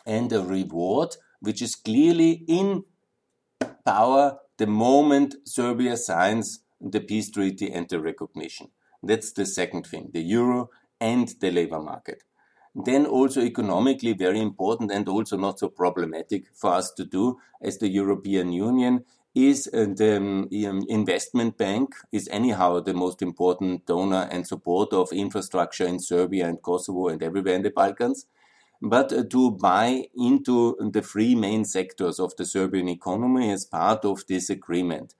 and 0.07 0.33
a 0.33 0.41
reward 0.43 1.17
which 1.41 1.61
is 1.61 1.75
clearly 1.75 2.45
in 2.47 2.85
power 3.85 4.39
the 4.59 4.67
moment 4.67 5.35
Serbia 5.45 5.97
signs 5.97 6.61
the 6.81 7.01
peace 7.01 7.31
treaty 7.31 7.71
and 7.73 7.89
the 7.89 8.01
recognition. 8.01 8.69
That's 9.03 9.33
the 9.33 9.47
second 9.47 9.87
thing, 9.87 10.11
the 10.13 10.23
euro 10.23 10.71
and 11.01 11.29
the 11.41 11.51
labor 11.51 11.81
market. 11.81 12.23
Then 12.75 13.07
also 13.07 13.43
economically 13.43 14.15
very 14.15 14.41
important 14.41 14.91
and 14.91 15.09
also 15.09 15.37
not 15.37 15.59
so 15.59 15.69
problematic 15.69 16.47
for 16.55 16.73
us 16.73 16.91
to 16.93 17.05
do 17.05 17.39
as 17.61 17.79
the 17.79 17.89
European 17.89 18.53
Union 18.53 19.05
is 19.35 19.69
uh, 19.73 19.87
the 19.97 20.17
um, 20.17 20.85
investment 20.89 21.57
bank 21.57 21.95
is 22.13 22.29
anyhow 22.31 22.81
the 22.81 22.93
most 22.93 23.23
important 23.23 23.87
donor 23.87 24.29
and 24.31 24.47
supporter 24.47 24.97
of 24.97 25.13
infrastructure 25.13 25.87
in 25.87 25.99
Serbia 25.99 26.49
and 26.49 26.63
Kosovo 26.63 27.09
and 27.09 27.23
everywhere 27.23 27.55
in 27.55 27.63
the 27.63 27.71
Balkans. 27.71 28.27
But 28.81 29.13
uh, 29.13 29.25
to 29.31 29.53
buy 29.53 30.09
into 30.15 30.77
the 30.93 31.03
three 31.03 31.35
main 31.35 31.65
sectors 31.65 32.19
of 32.19 32.37
the 32.37 32.45
Serbian 32.45 32.89
economy 32.89 33.51
as 33.51 33.65
part 33.65 34.05
of 34.05 34.27
this 34.27 34.51
agreement 34.51 35.15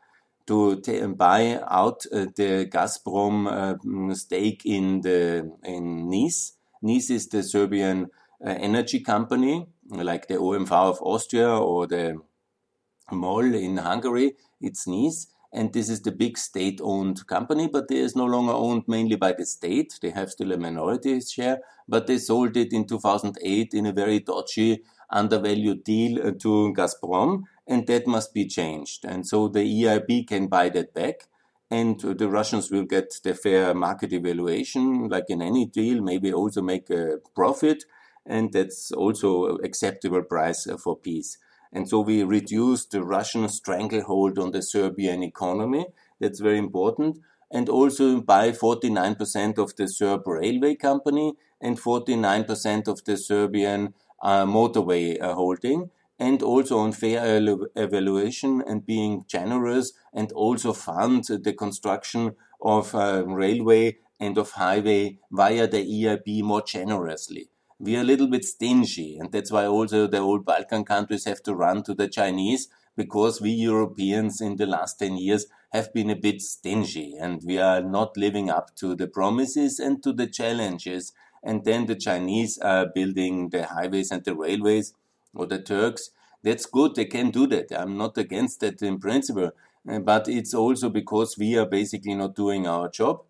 to 0.47 0.77
buy 1.17 1.61
out 1.69 2.05
uh, 2.13 2.27
the 2.37 2.67
Gazprom 2.67 3.47
uh, 3.47 4.15
stake 4.15 4.63
in 4.67 5.01
the 5.03 5.53
in 5.63 6.11
NIS. 6.11 6.55
NIS 6.83 7.11
is 7.11 7.29
the 7.29 7.43
Serbian 7.43 8.11
uh, 8.45 8.51
energy 8.51 9.01
company, 9.01 9.67
like 9.89 10.29
the 10.29 10.35
OMV 10.35 10.71
of 10.73 10.99
Austria 11.01 11.49
or 11.49 11.87
the 11.87 12.21
MOL 13.11 13.55
in 13.55 13.77
Hungary. 13.77 14.35
It's 14.61 14.87
NIS. 14.87 15.29
And 15.55 15.71
this 15.73 15.91
is 15.91 16.01
the 16.01 16.13
big 16.13 16.39
state 16.39 16.81
owned 16.83 17.27
company, 17.27 17.69
but 17.69 17.85
it 17.91 17.99
is 17.99 18.17
no 18.17 18.25
longer 18.25 18.53
owned 18.53 18.85
mainly 18.89 19.17
by 19.17 19.33
the 19.33 19.45
state. 19.45 19.99
They 20.01 20.09
have 20.09 20.31
still 20.31 20.53
a 20.53 20.57
minority 20.57 21.21
share, 21.21 21.61
but 21.87 22.07
they 22.07 22.17
sold 22.17 22.57
it 22.57 22.73
in 22.73 22.87
2008 22.87 23.75
in 23.75 23.85
a 23.85 23.93
very 23.93 24.21
dodgy, 24.21 24.83
undervalued 25.11 25.85
deal 25.85 26.33
to 26.33 26.73
Gazprom 26.75 27.43
and 27.67 27.87
that 27.87 28.07
must 28.07 28.35
be 28.35 28.47
changed. 28.47 29.05
And 29.05 29.27
so 29.27 29.49
the 29.49 29.61
EIB 29.61 30.27
can 30.27 30.47
buy 30.47 30.69
that 30.71 30.95
back 30.95 31.29
and 31.73 31.99
the 32.01 32.29
Russians 32.29 32.71
will 32.71 32.85
get 32.85 33.15
the 33.25 33.35
fair 33.35 33.73
market 33.73 34.13
evaluation, 34.13 35.09
like 35.09 35.31
in 35.31 35.41
any 35.41 35.65
deal, 35.65 36.03
maybe 36.03 36.31
also 36.31 36.61
make 36.61 36.91
a 36.91 37.17
profit. 37.35 37.85
And 38.27 38.53
that's 38.53 38.93
also 38.93 39.57
acceptable 39.69 40.23
price 40.23 40.69
for 40.85 40.99
peace. 40.99 41.39
And 41.73 41.89
so 41.89 42.01
we 42.01 42.25
reduce 42.25 42.85
the 42.85 43.03
Russian 43.03 43.49
stranglehold 43.49 44.39
on 44.39 44.51
the 44.51 44.61
Serbian 44.61 45.23
economy. 45.23 45.87
That's 46.21 46.41
very 46.41 46.59
important. 46.59 47.21
And 47.51 47.71
also 47.71 48.21
buy 48.21 48.51
49% 48.51 49.57
of 49.57 49.75
the 49.77 49.89
Serb 49.89 50.27
railway 50.27 50.75
company 50.75 51.33
and 51.59 51.81
49% 51.81 52.87
of 52.87 53.03
the 53.05 53.17
Serbian 53.17 53.95
uh, 54.23 54.45
motorway 54.45 55.19
uh, 55.23 55.33
holding 55.33 55.91
and 56.23 56.41
also 56.41 56.79
on 56.79 56.93
fair 56.93 57.21
evaluation 57.75 58.63
and 58.65 58.87
being 58.87 59.25
generous 59.27 59.93
and 60.15 60.31
also 60.33 60.73
fund 60.73 61.25
the 61.25 61.53
construction 61.53 62.37
of 62.61 62.95
uh, 62.95 63.25
railway 63.27 63.97
and 64.21 64.39
of 64.39 64.53
highway 64.53 65.19
via 65.33 65.67
the 65.67 65.85
EIB 65.85 66.45
more 66.45 66.63
generously. 66.63 67.49
We 67.81 67.97
are 67.97 68.03
a 68.03 68.11
little 68.13 68.29
bit 68.29 68.45
stingy, 68.45 69.19
and 69.19 69.33
that's 69.33 69.51
why 69.51 69.67
also 69.67 70.07
the 70.07 70.19
old 70.19 70.45
Balkan 70.45 70.85
countries 70.85 71.25
have 71.25 71.43
to 71.43 71.57
run 71.57 71.83
to 71.83 71.93
the 71.93 72.07
Chinese 72.07 72.69
because 72.97 73.41
we 73.41 73.51
Europeans 73.51 74.41
in 74.41 74.55
the 74.55 74.67
last 74.67 75.01
10 75.01 75.17
years 75.17 75.47
have 75.73 75.93
been 75.93 76.11
a 76.11 76.15
bit 76.15 76.41
stingy 76.41 77.17
and 77.21 77.43
we 77.45 77.59
are 77.59 77.83
not 77.83 78.17
living 78.17 78.49
up 78.49 78.77
to 78.77 78.95
the 78.95 79.09
promises 79.09 79.81
and 79.81 80.05
to 80.05 80.13
the 80.13 80.29
challenges. 80.29 81.13
And 81.43 81.65
then 81.65 81.87
the 81.87 81.97
Chinese 81.97 82.59
are 82.59 82.87
building 82.95 83.49
the 83.49 83.65
highways 83.67 84.13
and 84.13 84.23
the 84.25 84.37
railways 84.37 84.93
or 85.35 85.47
the 85.47 85.61
Turks, 85.61 86.11
that's 86.43 86.67
good. 86.67 86.95
They 86.95 87.05
can 87.05 87.31
do 87.31 87.47
that. 87.49 87.73
I'm 87.73 87.97
not 87.97 88.19
against 88.19 88.61
that 88.61 88.83
in 88.83 88.99
principle, 88.99 89.53
uh, 89.89 89.99
but 90.01 90.29
it's 90.29 90.55
also 90.55 90.89
because 90.89 91.39
we 91.39 91.57
are 91.57 91.67
basically 91.67 92.15
not 92.15 92.35
doing 92.35 92.67
our 92.67 92.89
job. 92.89 93.23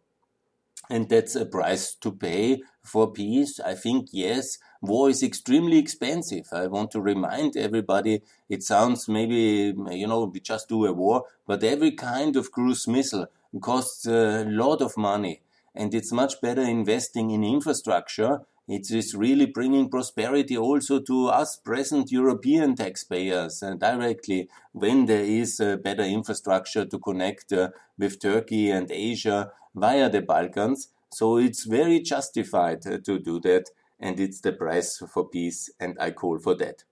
And 0.90 1.08
that's 1.08 1.36
a 1.36 1.46
price 1.46 1.94
to 1.94 2.10
pay 2.10 2.62
for 2.82 3.12
peace. 3.12 3.60
I 3.60 3.74
think, 3.74 4.08
yes, 4.12 4.58
war 4.80 5.08
is 5.08 5.22
extremely 5.22 5.78
expensive. 5.78 6.46
I 6.52 6.66
want 6.66 6.90
to 6.90 7.00
remind 7.00 7.56
everybody, 7.56 8.22
it 8.48 8.62
sounds 8.62 9.08
maybe, 9.08 9.74
you 9.90 10.06
know, 10.06 10.24
we 10.24 10.40
just 10.40 10.68
do 10.68 10.84
a 10.86 10.92
war, 10.92 11.24
but 11.46 11.62
every 11.62 11.92
kind 11.92 12.36
of 12.36 12.50
cruise 12.50 12.88
missile 12.88 13.26
costs 13.60 14.06
a 14.06 14.44
lot 14.44 14.82
of 14.82 14.96
money. 14.96 15.40
And 15.74 15.94
it's 15.94 16.12
much 16.12 16.40
better 16.40 16.62
investing 16.62 17.30
in 17.30 17.44
infrastructure 17.44 18.40
it 18.72 18.90
is 18.90 19.14
really 19.14 19.46
bringing 19.46 19.90
prosperity 19.90 20.56
also 20.56 20.98
to 21.00 21.28
us 21.28 21.56
present 21.56 22.10
European 22.10 22.74
taxpayers 22.74 23.62
uh, 23.62 23.74
directly 23.74 24.48
when 24.72 25.04
there 25.04 25.24
is 25.24 25.60
a 25.60 25.76
better 25.76 26.02
infrastructure 26.02 26.86
to 26.86 26.98
connect 26.98 27.52
uh, 27.52 27.68
with 27.98 28.18
Turkey 28.18 28.70
and 28.70 28.90
Asia 28.90 29.52
via 29.74 30.08
the 30.08 30.22
Balkans. 30.22 30.88
So 31.10 31.36
it's 31.36 31.64
very 31.64 32.00
justified 32.00 32.86
uh, 32.86 32.98
to 33.04 33.18
do 33.18 33.40
that, 33.40 33.70
and 34.00 34.18
it's 34.18 34.40
the 34.40 34.52
price 34.52 35.02
for 35.12 35.28
peace, 35.28 35.68
and 35.78 35.98
I 36.00 36.12
call 36.12 36.38
for 36.38 36.54
that. 36.54 36.84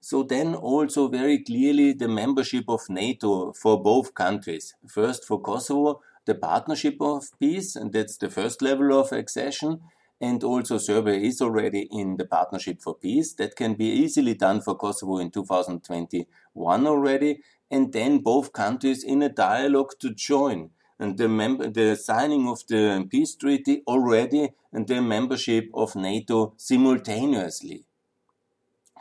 So 0.00 0.22
then 0.22 0.54
also 0.54 1.08
very 1.08 1.44
clearly 1.44 1.92
the 1.92 2.08
membership 2.08 2.64
of 2.68 2.88
NATO 2.88 3.52
for 3.52 3.80
both 3.80 4.14
countries. 4.14 4.74
First 4.88 5.24
for 5.24 5.40
Kosovo, 5.40 6.00
the 6.24 6.34
partnership 6.34 6.96
of 7.00 7.38
peace, 7.38 7.76
and 7.76 7.92
that's 7.92 8.16
the 8.16 8.30
first 8.30 8.62
level 8.62 8.98
of 8.98 9.12
accession 9.12 9.80
and 10.22 10.44
also 10.44 10.78
Serbia 10.78 11.14
is 11.14 11.40
already 11.42 11.88
in 11.90 12.16
the 12.16 12.24
Partnership 12.24 12.80
for 12.80 12.94
Peace. 12.94 13.34
That 13.34 13.56
can 13.56 13.74
be 13.74 13.86
easily 13.86 14.34
done 14.34 14.60
for 14.60 14.76
Kosovo 14.76 15.18
in 15.18 15.32
2021 15.32 16.86
already, 16.86 17.40
and 17.68 17.92
then 17.92 18.18
both 18.18 18.52
countries 18.52 19.02
in 19.02 19.20
a 19.22 19.28
dialogue 19.28 19.94
to 19.98 20.14
join. 20.14 20.70
And 21.00 21.18
the, 21.18 21.28
mem- 21.28 21.72
the 21.72 21.96
signing 21.96 22.46
of 22.46 22.60
the 22.68 23.04
peace 23.10 23.34
treaty 23.34 23.82
already 23.88 24.50
and 24.72 24.86
the 24.86 25.02
membership 25.02 25.68
of 25.74 25.96
NATO 25.96 26.54
simultaneously 26.56 27.84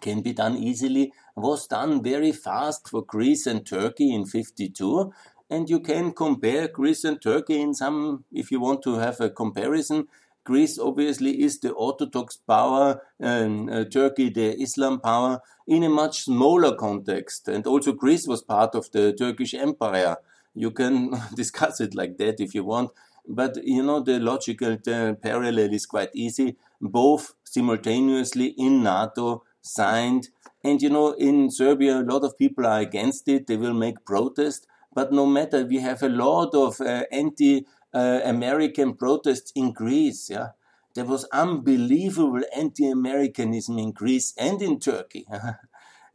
can 0.01 0.21
be 0.21 0.33
done 0.33 0.57
easily, 0.57 1.13
was 1.35 1.67
done 1.67 2.01
very 2.01 2.31
fast 2.31 2.89
for 2.89 3.05
Greece 3.05 3.45
and 3.45 3.63
Turkey 3.63 4.11
in 4.11 4.25
52. 4.25 5.13
And 5.51 5.69
you 5.69 5.81
can 5.81 6.13
compare 6.13 6.67
Greece 6.67 7.03
and 7.03 7.21
Turkey 7.21 7.61
in 7.61 7.75
some, 7.75 8.25
if 8.31 8.49
you 8.49 8.59
want 8.59 8.81
to 8.83 8.95
have 8.95 9.19
a 9.21 9.29
comparison, 9.29 10.07
Greece 10.43 10.79
obviously 10.79 11.41
is 11.41 11.59
the 11.59 11.71
Orthodox 11.71 12.37
power, 12.37 13.01
and 13.19 13.69
uh, 13.69 13.85
Turkey 13.85 14.29
the 14.29 14.59
Islam 14.59 14.99
power 14.99 15.39
in 15.67 15.83
a 15.83 15.89
much 15.89 16.23
smaller 16.23 16.75
context. 16.75 17.47
And 17.47 17.65
also 17.67 17.91
Greece 17.91 18.27
was 18.27 18.41
part 18.41 18.73
of 18.75 18.91
the 18.91 19.13
Turkish 19.13 19.53
Empire. 19.53 20.17
You 20.53 20.71
can 20.71 21.11
discuss 21.35 21.79
it 21.79 21.93
like 21.93 22.17
that 22.17 22.39
if 22.39 22.55
you 22.55 22.63
want. 22.63 22.91
But 23.27 23.57
you 23.63 23.83
know, 23.83 23.99
the 23.99 24.19
logical 24.19 24.77
the 24.83 25.17
parallel 25.21 25.73
is 25.73 25.85
quite 25.85 26.09
easy. 26.13 26.57
Both 26.81 27.35
simultaneously 27.43 28.55
in 28.57 28.83
NATO 28.83 29.43
signed. 29.61 30.29
And 30.63 30.81
you 30.81 30.89
know, 30.89 31.11
in 31.13 31.51
Serbia, 31.51 31.99
a 31.99 32.03
lot 32.03 32.23
of 32.23 32.37
people 32.37 32.65
are 32.65 32.79
against 32.79 33.27
it. 33.27 33.47
They 33.47 33.57
will 33.57 33.73
make 33.73 34.05
protest. 34.05 34.67
But 34.93 35.13
no 35.13 35.25
matter, 35.25 35.63
we 35.65 35.79
have 35.79 36.03
a 36.03 36.09
lot 36.09 36.53
of 36.53 36.81
uh, 36.81 37.03
anti 37.11 37.65
uh, 37.93 38.21
American 38.23 38.95
protests 38.95 39.51
in 39.55 39.71
Greece. 39.73 40.29
Yeah, 40.29 40.49
there 40.95 41.05
was 41.05 41.25
unbelievable 41.31 42.41
anti-Americanism 42.55 43.77
in 43.77 43.91
Greece 43.91 44.33
and 44.37 44.61
in 44.61 44.79
Turkey. 44.79 45.25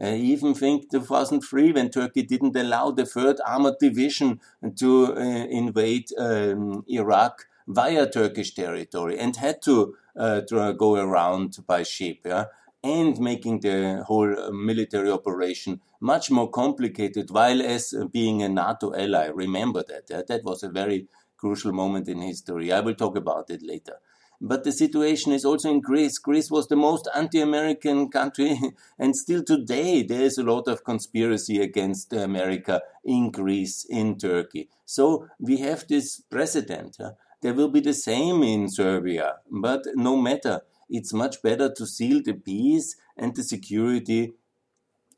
I 0.00 0.14
even 0.14 0.54
think 0.54 0.90
2003 0.90 1.72
when 1.72 1.90
Turkey 1.90 2.22
didn't 2.22 2.56
allow 2.56 2.90
the 2.90 3.06
third 3.06 3.38
armored 3.46 3.78
division 3.80 4.40
to 4.76 5.14
uh, 5.14 5.20
invade 5.20 6.08
um, 6.18 6.84
Iraq 6.88 7.46
via 7.66 8.08
Turkish 8.08 8.54
territory 8.54 9.18
and 9.18 9.36
had 9.36 9.62
to, 9.62 9.96
uh, 10.16 10.42
to 10.42 10.74
go 10.74 10.96
around 10.96 11.58
by 11.66 11.82
ship. 11.82 12.18
Yeah? 12.24 12.46
and 12.84 13.18
making 13.18 13.60
the 13.60 14.04
whole 14.06 14.52
military 14.52 15.10
operation 15.10 15.80
much 16.00 16.30
more 16.30 16.48
complicated 16.48 17.30
while 17.30 17.60
as 17.60 17.92
being 18.12 18.42
a 18.42 18.48
NATO 18.48 18.94
ally. 18.94 19.26
Remember 19.26 19.82
that. 19.88 20.04
Yeah? 20.08 20.22
That 20.28 20.44
was 20.44 20.62
a 20.62 20.68
very 20.68 21.08
crucial 21.36 21.72
moment 21.72 22.08
in 22.08 22.20
history. 22.20 22.72
I 22.72 22.80
will 22.80 22.94
talk 22.94 23.16
about 23.16 23.50
it 23.50 23.62
later. 23.62 23.94
But 24.40 24.64
the 24.64 24.72
situation 24.72 25.32
is 25.32 25.44
also 25.44 25.70
in 25.70 25.80
Greece. 25.80 26.18
Greece 26.18 26.50
was 26.50 26.68
the 26.68 26.76
most 26.76 27.08
anti 27.14 27.40
American 27.40 28.10
country, 28.10 28.60
and 28.98 29.16
still 29.16 29.42
today 29.42 30.02
there 30.02 30.22
is 30.22 30.36
a 30.36 30.42
lot 30.42 30.68
of 30.68 30.84
conspiracy 30.84 31.60
against 31.60 32.12
America 32.12 32.82
in 33.04 33.30
Greece, 33.30 33.86
in 33.88 34.18
Turkey. 34.18 34.68
So 34.84 35.28
we 35.38 35.58
have 35.58 35.86
this 35.88 36.20
precedent. 36.20 36.98
There 37.40 37.54
will 37.54 37.70
be 37.70 37.80
the 37.80 37.94
same 37.94 38.42
in 38.42 38.68
Serbia, 38.68 39.36
but 39.50 39.82
no 39.94 40.16
matter. 40.16 40.62
It's 40.88 41.12
much 41.12 41.42
better 41.42 41.72
to 41.72 41.86
seal 41.86 42.22
the 42.22 42.34
peace 42.34 42.96
and 43.16 43.34
the 43.34 43.42
security 43.42 44.34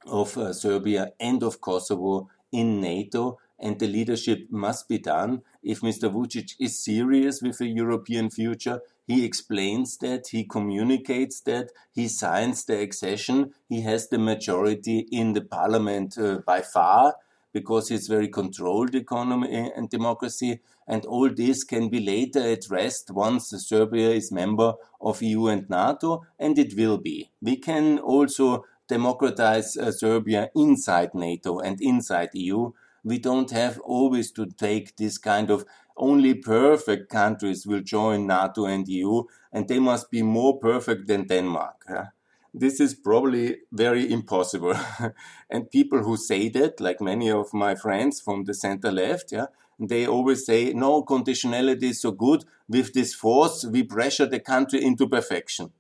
of 0.07 0.37
uh, 0.39 0.53
Serbia 0.53 1.13
and 1.21 1.43
of 1.43 1.61
Kosovo 1.61 2.29
in 2.51 2.81
NATO 2.81 3.39
and 3.59 3.79
the 3.79 3.87
leadership 3.87 4.47
must 4.51 4.89
be 4.89 4.99
done. 4.99 5.43
If 5.63 5.81
Mr. 5.81 6.13
Vucic 6.13 6.55
is 6.59 6.83
serious 6.83 7.43
with 7.43 7.61
a 7.61 7.67
European 7.67 8.31
future, 8.31 8.81
he 9.07 9.25
explains 9.25 9.97
that, 9.99 10.29
he 10.29 10.45
communicates 10.45 11.41
that, 11.43 11.71
he 11.91 12.09
signs 12.09 12.65
the 12.65 12.81
accession, 12.81 13.55
he 13.69 13.81
has 13.83 14.09
the 14.09 14.19
majority 14.19 15.09
in 15.11 15.33
the 15.33 15.41
parliament 15.41 16.19
uh, 16.19 16.41
by 16.47 16.61
far 16.61 17.15
because 17.53 17.91
it's 17.91 18.07
very 18.07 18.29
controlled 18.29 18.95
economy 18.95 19.73
and 19.75 19.89
democracy. 19.89 20.61
And 20.87 21.05
all 21.07 21.31
this 21.31 21.65
can 21.65 21.89
be 21.89 22.01
later 22.01 22.41
addressed 22.41 23.11
once 23.11 23.49
Serbia 23.51 24.11
is 24.11 24.31
member 24.31 24.75
of 25.01 25.23
EU 25.23 25.47
and 25.49 25.69
NATO, 25.69 26.25
and 26.39 26.59
it 26.59 26.75
will 26.77 26.99
be. 26.99 27.31
We 27.41 27.57
can 27.57 27.99
also 27.99 28.65
democratize 28.89 29.77
uh, 29.77 29.93
Serbia 29.93 30.51
inside 30.55 31.15
NATO 31.15 31.59
and 31.59 31.81
inside 31.81 32.31
EU. 32.35 32.73
We 33.05 33.19
don't 33.19 33.51
have 33.51 33.79
always 33.81 34.31
to 34.33 34.47
take 34.47 34.97
this 34.97 35.19
kind 35.19 35.51
of 35.51 35.65
only 35.97 36.35
perfect 36.35 37.11
countries 37.11 37.67
will 37.67 37.81
join 37.81 38.27
NATO 38.27 38.67
and 38.67 38.87
EU, 38.89 39.25
and 39.53 39.67
they 39.67 39.79
must 39.79 40.11
be 40.11 40.23
more 40.23 40.59
perfect 40.59 41.09
than 41.09 41.27
Denmark. 41.27 41.85
Yeah? 41.89 42.07
This 42.55 42.81
is 42.81 42.95
probably 42.95 43.59
very 43.73 44.11
impossible. 44.11 44.75
and 45.51 45.71
people 45.71 46.03
who 46.03 46.17
say 46.17 46.49
that, 46.51 46.81
like 46.81 47.01
many 47.01 47.31
of 47.31 47.53
my 47.53 47.75
friends 47.75 48.21
from 48.21 48.45
the 48.45 48.55
center 48.55 48.91
left, 48.91 49.33
yeah, 49.33 49.47
they 49.79 50.07
always 50.07 50.45
say, 50.47 50.73
no, 50.73 51.03
conditionality 51.05 51.91
is 51.91 52.01
so 52.01 52.11
good. 52.11 52.45
With 52.69 52.95
this 52.95 53.15
force, 53.15 53.65
we 53.65 53.83
pressure 53.83 54.27
the 54.27 54.41
country 54.41 54.83
into 54.83 55.09
perfection. 55.09 55.73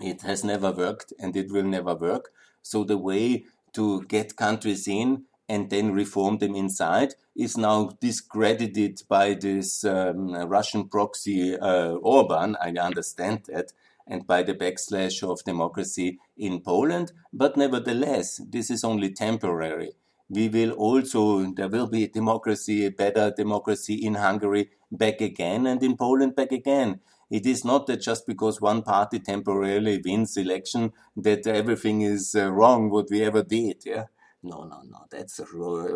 It 0.00 0.22
has 0.22 0.42
never 0.44 0.72
worked 0.72 1.12
and 1.18 1.36
it 1.36 1.52
will 1.52 1.64
never 1.64 1.94
work. 1.94 2.30
So 2.62 2.84
the 2.84 2.98
way 2.98 3.44
to 3.74 4.02
get 4.04 4.36
countries 4.36 4.88
in 4.88 5.24
and 5.50 5.68
then 5.68 5.92
reform 5.92 6.38
them 6.38 6.54
inside 6.54 7.14
is 7.34 7.56
now 7.56 7.90
discredited 8.00 9.02
by 9.08 9.34
this 9.34 9.84
um, 9.84 10.32
Russian 10.48 10.88
proxy 10.88 11.56
uh, 11.58 11.94
Orban. 11.94 12.56
I 12.62 12.70
understand 12.70 13.40
that. 13.48 13.72
And 14.06 14.26
by 14.26 14.44
the 14.44 14.54
backslash 14.54 15.22
of 15.28 15.42
democracy 15.44 16.18
in 16.36 16.60
Poland. 16.60 17.12
But 17.32 17.56
nevertheless, 17.56 18.40
this 18.48 18.70
is 18.70 18.84
only 18.84 19.12
temporary. 19.12 19.90
We 20.28 20.48
will 20.48 20.70
also, 20.72 21.44
there 21.52 21.68
will 21.68 21.88
be 21.88 22.06
democracy, 22.06 22.86
a 22.86 22.90
better 22.90 23.32
democracy 23.36 23.94
in 23.94 24.14
Hungary 24.14 24.70
back 24.92 25.20
again 25.20 25.66
and 25.66 25.82
in 25.82 25.96
Poland 25.96 26.36
back 26.36 26.52
again. 26.52 27.00
It 27.28 27.44
is 27.44 27.64
not 27.64 27.86
that 27.86 28.00
just 28.02 28.24
because 28.26 28.60
one 28.60 28.82
party 28.82 29.18
temporarily 29.18 30.00
wins 30.04 30.36
election 30.36 30.92
that 31.16 31.46
everything 31.46 32.02
is 32.02 32.36
uh, 32.36 32.52
wrong 32.52 32.90
what 32.90 33.08
we 33.10 33.24
ever 33.24 33.42
did. 33.42 33.82
Yeah 33.84 34.06
no, 34.42 34.64
no, 34.64 34.82
no, 34.88 35.04
that's 35.10 35.40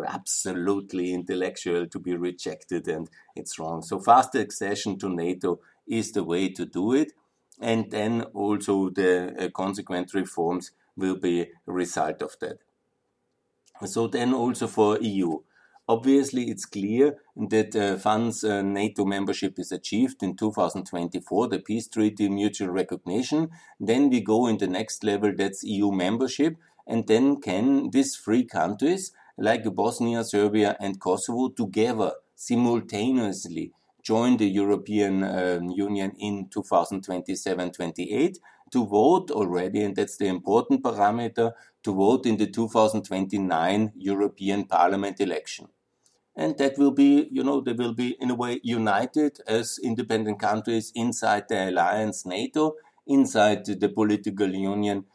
absolutely 0.07 1.13
intellectual 1.13 1.87
to 1.87 1.99
be 1.99 2.15
rejected 2.15 2.87
and 2.87 3.09
it's 3.35 3.57
wrong. 3.57 3.81
So 3.81 3.99
fast 3.99 4.35
accession 4.35 4.99
to 4.99 5.09
NATO 5.09 5.59
is 5.87 6.11
the 6.11 6.23
way 6.23 6.49
to 6.49 6.65
do 6.65 6.93
it. 6.93 7.13
And 7.59 7.89
then 7.89 8.21
also 8.33 8.89
the 8.89 9.33
uh, 9.39 9.49
consequent 9.49 10.13
reforms 10.13 10.71
will 10.95 11.15
be 11.15 11.41
a 11.41 11.47
result 11.65 12.21
of 12.21 12.35
that. 12.41 12.59
So 13.85 14.07
then 14.07 14.33
also 14.33 14.67
for 14.67 14.99
EU. 15.01 15.39
Obviously, 15.87 16.49
it's 16.49 16.65
clear 16.65 17.17
that 17.35 17.75
uh, 17.75 17.99
once 18.03 18.43
uh, 18.43 18.63
NATO 18.63 19.05
membership 19.05 19.59
is 19.59 19.71
achieved 19.71 20.23
in 20.23 20.35
2024, 20.35 21.47
the 21.47 21.59
peace 21.59 21.87
treaty 21.87 22.27
mutual 22.27 22.69
recognition, 22.69 23.49
then 23.79 24.09
we 24.09 24.21
go 24.21 24.47
in 24.47 24.57
the 24.57 24.67
next 24.67 25.03
level, 25.03 25.31
that's 25.35 25.63
EU 25.63 25.91
membership 25.91 26.57
and 26.87 27.07
then 27.07 27.41
can 27.41 27.89
these 27.91 28.15
three 28.15 28.43
countries, 28.43 29.11
like 29.37 29.63
Bosnia, 29.75 30.23
Serbia, 30.23 30.77
and 30.79 30.99
Kosovo, 30.99 31.49
together 31.49 32.13
simultaneously 32.35 33.73
join 34.03 34.37
the 34.37 34.47
European 34.47 35.23
um, 35.23 35.69
Union 35.69 36.13
in 36.19 36.47
2027-28 36.49 38.37
to 38.71 38.85
vote 38.85 39.31
already, 39.31 39.81
and 39.81 39.95
that's 39.95 40.17
the 40.17 40.27
important 40.27 40.83
parameter, 40.83 41.53
to 41.83 41.93
vote 41.93 42.25
in 42.25 42.37
the 42.37 42.47
2029 42.47 43.93
European 43.95 44.65
Parliament 44.65 45.19
election. 45.19 45.67
And 46.35 46.57
that 46.57 46.77
will 46.77 46.91
be, 46.91 47.29
you 47.31 47.43
know, 47.43 47.61
they 47.61 47.73
will 47.73 47.93
be 47.93 48.15
in 48.19 48.29
a 48.29 48.35
way 48.35 48.59
united 48.63 49.39
as 49.47 49.79
independent 49.81 50.39
countries 50.39 50.91
inside 50.93 51.47
the 51.47 51.69
alliance 51.69 52.25
NATO, 52.25 52.75
inside 53.07 53.65
the 53.65 53.89
political 53.89 54.53
union 54.53 55.05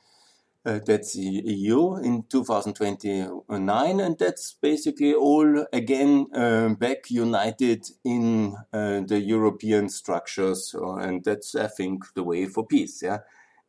uh, 0.66 0.78
that's 0.84 1.16
EU 1.16 1.96
in 1.96 2.24
2029, 2.28 4.00
and 4.00 4.18
that's 4.18 4.56
basically 4.60 5.14
all 5.14 5.66
again 5.72 6.26
uh, 6.34 6.68
back 6.70 7.10
united 7.10 7.86
in 8.04 8.54
uh, 8.72 9.00
the 9.00 9.20
European 9.20 9.88
structures, 9.88 10.74
uh, 10.78 10.96
and 10.96 11.24
that's 11.24 11.54
I 11.54 11.68
think 11.68 12.04
the 12.14 12.22
way 12.22 12.46
for 12.46 12.66
peace. 12.66 13.02
Yeah, 13.02 13.18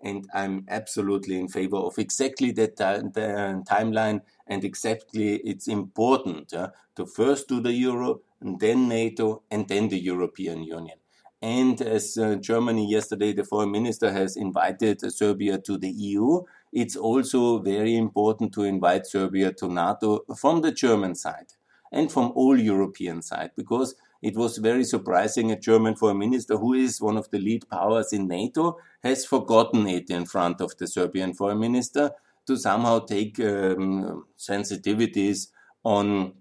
and 0.01 0.27
I'm 0.33 0.65
absolutely 0.67 1.39
in 1.39 1.47
favor 1.47 1.77
of 1.77 1.97
exactly 1.97 2.51
that 2.53 2.75
the 2.75 3.63
timeline, 3.69 4.21
and 4.47 4.65
exactly 4.65 5.35
it's 5.45 5.69
important 5.69 6.49
to 6.49 7.05
first 7.05 7.47
do 7.47 7.61
the 7.61 7.71
euro, 7.71 8.19
and 8.41 8.59
then 8.59 8.89
NATO, 8.89 9.43
and 9.49 9.65
then 9.67 9.87
the 9.87 9.99
European 9.99 10.63
Union. 10.63 10.97
And 11.43 11.81
as 11.81 12.17
uh, 12.17 12.35
Germany 12.35 12.87
yesterday, 12.87 13.33
the 13.33 13.43
foreign 13.43 13.71
minister 13.71 14.11
has 14.11 14.35
invited 14.35 15.01
Serbia 15.11 15.57
to 15.59 15.75
the 15.75 15.89
EU 15.89 16.41
it's 16.71 16.95
also 16.95 17.59
very 17.59 17.95
important 17.95 18.53
to 18.53 18.63
invite 18.63 19.07
Serbia 19.07 19.51
to 19.53 19.67
NATO 19.67 20.23
from 20.37 20.61
the 20.61 20.71
German 20.71 21.15
side 21.15 21.53
and 21.91 22.11
from 22.11 22.31
all 22.35 22.57
European 22.57 23.21
side 23.21 23.51
because 23.55 23.95
it 24.21 24.35
was 24.35 24.57
very 24.57 24.83
surprising 24.83 25.51
a 25.51 25.59
German 25.59 25.95
foreign 25.95 26.19
minister 26.19 26.57
who 26.57 26.73
is 26.73 27.01
one 27.01 27.17
of 27.17 27.29
the 27.31 27.39
lead 27.39 27.67
powers 27.69 28.13
in 28.13 28.27
NATO 28.27 28.77
has 29.03 29.25
forgotten 29.25 29.87
it 29.87 30.09
in 30.09 30.25
front 30.25 30.61
of 30.61 30.77
the 30.77 30.87
Serbian 30.87 31.33
foreign 31.33 31.59
minister 31.59 32.11
to 32.47 32.55
somehow 32.55 32.99
take 32.99 33.39
um, 33.39 34.25
sensitivities 34.37 35.47
on, 35.83 36.33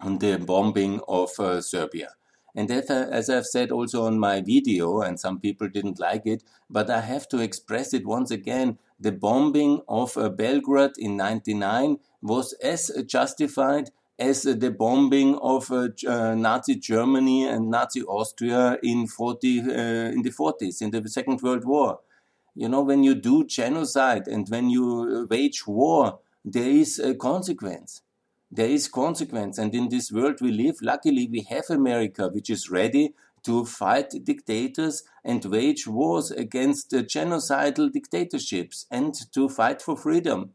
on 0.00 0.18
the 0.18 0.38
bombing 0.38 1.00
of 1.08 1.30
uh, 1.38 1.60
Serbia. 1.60 2.10
And 2.54 2.70
as 2.70 3.28
I've 3.28 3.46
said 3.46 3.72
also 3.72 4.04
on 4.04 4.18
my 4.18 4.40
video, 4.40 5.00
and 5.00 5.18
some 5.18 5.40
people 5.40 5.68
didn't 5.68 5.98
like 5.98 6.24
it, 6.24 6.44
but 6.70 6.88
I 6.88 7.00
have 7.00 7.28
to 7.30 7.40
express 7.40 7.92
it 7.92 8.06
once 8.06 8.30
again. 8.30 8.78
The 9.00 9.10
bombing 9.10 9.80
of 9.88 10.16
uh, 10.16 10.28
Belgrade 10.28 10.92
in 10.96 11.16
99 11.16 11.98
was 12.22 12.52
as 12.62 12.92
justified 13.06 13.90
as 14.18 14.42
the 14.42 14.70
bombing 14.70 15.36
of 15.38 15.70
uh, 15.72 15.88
uh, 16.06 16.34
Nazi 16.36 16.76
Germany 16.76 17.48
and 17.48 17.70
Nazi 17.70 18.02
Austria 18.02 18.78
in 18.82 19.08
40 19.08 19.60
uh, 19.60 19.64
in 20.12 20.22
the 20.22 20.30
40s 20.30 20.80
in 20.80 20.90
the 20.90 21.08
Second 21.08 21.42
World 21.42 21.64
War. 21.64 21.98
You 22.54 22.68
know, 22.68 22.82
when 22.82 23.02
you 23.02 23.16
do 23.16 23.44
genocide 23.44 24.28
and 24.28 24.48
when 24.48 24.70
you 24.70 25.26
wage 25.28 25.66
war, 25.66 26.20
there 26.44 26.70
is 26.70 27.00
a 27.00 27.16
consequence 27.16 28.02
there 28.54 28.68
is 28.68 28.88
consequence. 28.88 29.58
And 29.58 29.74
in 29.74 29.88
this 29.88 30.12
world 30.12 30.40
we 30.40 30.52
live, 30.52 30.76
luckily 30.80 31.28
we 31.30 31.40
have 31.50 31.64
America, 31.70 32.28
which 32.28 32.48
is 32.48 32.70
ready 32.70 33.14
to 33.44 33.64
fight 33.64 34.14
dictators 34.24 35.02
and 35.24 35.44
wage 35.44 35.86
wars 35.86 36.30
against 36.30 36.92
genocidal 36.92 37.92
dictatorships 37.92 38.86
and 38.90 39.14
to 39.32 39.48
fight 39.48 39.82
for 39.82 39.96
freedom. 39.96 40.50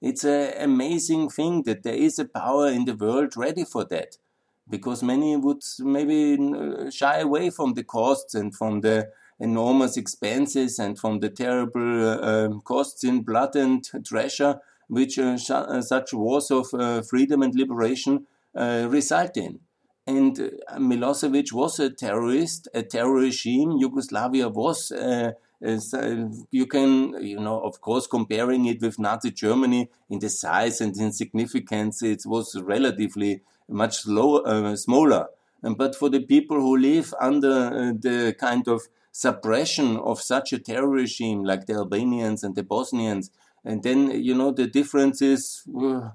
It's 0.00 0.24
an 0.24 0.52
amazing 0.58 1.30
thing 1.30 1.64
that 1.64 1.82
there 1.82 1.94
is 1.94 2.18
a 2.18 2.24
power 2.24 2.68
in 2.68 2.84
the 2.84 2.94
world 2.94 3.36
ready 3.36 3.64
for 3.64 3.84
that. 3.86 4.18
Because 4.70 5.02
many 5.02 5.36
would 5.36 5.62
maybe 5.80 6.38
shy 6.90 7.18
away 7.18 7.50
from 7.50 7.74
the 7.74 7.82
costs 7.82 8.34
and 8.34 8.54
from 8.54 8.82
the 8.82 9.08
enormous 9.40 9.96
expenses 9.96 10.78
and 10.78 10.98
from 10.98 11.20
the 11.20 11.30
terrible 11.30 12.08
uh, 12.08 12.48
costs 12.60 13.02
in 13.02 13.22
blood 13.22 13.56
and 13.56 13.88
treasure 14.04 14.60
which 14.88 15.18
uh, 15.18 15.38
uh, 15.50 15.80
such 15.80 16.12
wars 16.12 16.50
of 16.50 16.72
uh, 16.74 17.02
freedom 17.02 17.42
and 17.42 17.54
liberation 17.54 18.26
result 18.54 19.36
in. 19.36 19.60
And 20.06 20.34
Milosevic 20.76 21.52
was 21.52 21.78
a 21.78 21.90
terrorist, 21.90 22.66
a 22.74 22.82
terror 22.82 23.20
regime. 23.20 23.72
Yugoslavia 23.72 24.48
was 24.48 24.90
uh, 25.60 26.28
you 26.50 26.66
can, 26.66 27.14
you 27.20 27.38
know, 27.38 27.60
of 27.60 27.80
course, 27.80 28.06
comparing 28.06 28.66
it 28.66 28.80
with 28.80 28.98
Nazi 28.98 29.32
Germany 29.32 29.90
in 30.08 30.20
the 30.20 30.30
size 30.30 30.80
and 30.80 30.96
in 30.96 31.12
significance, 31.12 32.02
it 32.02 32.22
was 32.24 32.54
relatively 32.60 33.42
much 33.68 34.06
lower, 34.06 34.46
uh, 34.46 34.76
smaller. 34.76 35.26
but 35.76 35.96
for 35.96 36.08
the 36.08 36.20
people 36.20 36.60
who 36.60 36.76
live 36.76 37.12
under 37.20 37.50
uh, 37.50 37.92
the 37.98 38.34
kind 38.38 38.68
of 38.68 38.82
suppression 39.10 39.96
of 39.96 40.20
such 40.20 40.52
a 40.52 40.58
terror 40.60 40.88
regime 40.88 41.42
like 41.42 41.66
the 41.66 41.74
Albanians 41.74 42.44
and 42.44 42.54
the 42.54 42.62
Bosnians, 42.62 43.30
and 43.64 43.82
then, 43.82 44.10
you 44.10 44.34
know, 44.34 44.52
the 44.52 44.66
difference 44.66 45.22
is, 45.22 45.62
uh, 45.78 46.10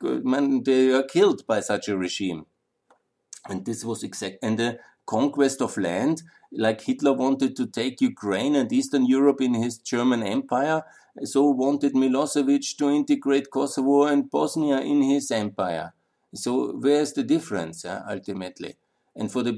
man, 0.00 0.62
they 0.62 0.92
are 0.92 1.02
killed 1.02 1.46
by 1.46 1.60
such 1.60 1.88
a 1.88 1.96
regime. 1.96 2.46
And 3.48 3.64
this 3.64 3.84
was 3.84 4.02
exact, 4.02 4.38
and 4.42 4.58
the 4.58 4.78
conquest 5.06 5.62
of 5.62 5.76
land, 5.76 6.22
like 6.50 6.80
Hitler 6.80 7.12
wanted 7.12 7.54
to 7.56 7.66
take 7.66 8.00
Ukraine 8.00 8.56
and 8.56 8.72
Eastern 8.72 9.06
Europe 9.06 9.40
in 9.40 9.54
his 9.54 9.78
German 9.78 10.22
empire, 10.22 10.82
so 11.24 11.48
wanted 11.50 11.94
Milosevic 11.94 12.76
to 12.78 12.90
integrate 12.90 13.50
Kosovo 13.50 14.04
and 14.04 14.30
Bosnia 14.30 14.80
in 14.80 15.02
his 15.02 15.30
empire. 15.30 15.94
So 16.34 16.72
where's 16.72 17.12
the 17.12 17.22
difference 17.22 17.84
uh, 17.84 18.02
ultimately? 18.08 18.76
And 19.16 19.32
for 19.32 19.42
the, 19.42 19.52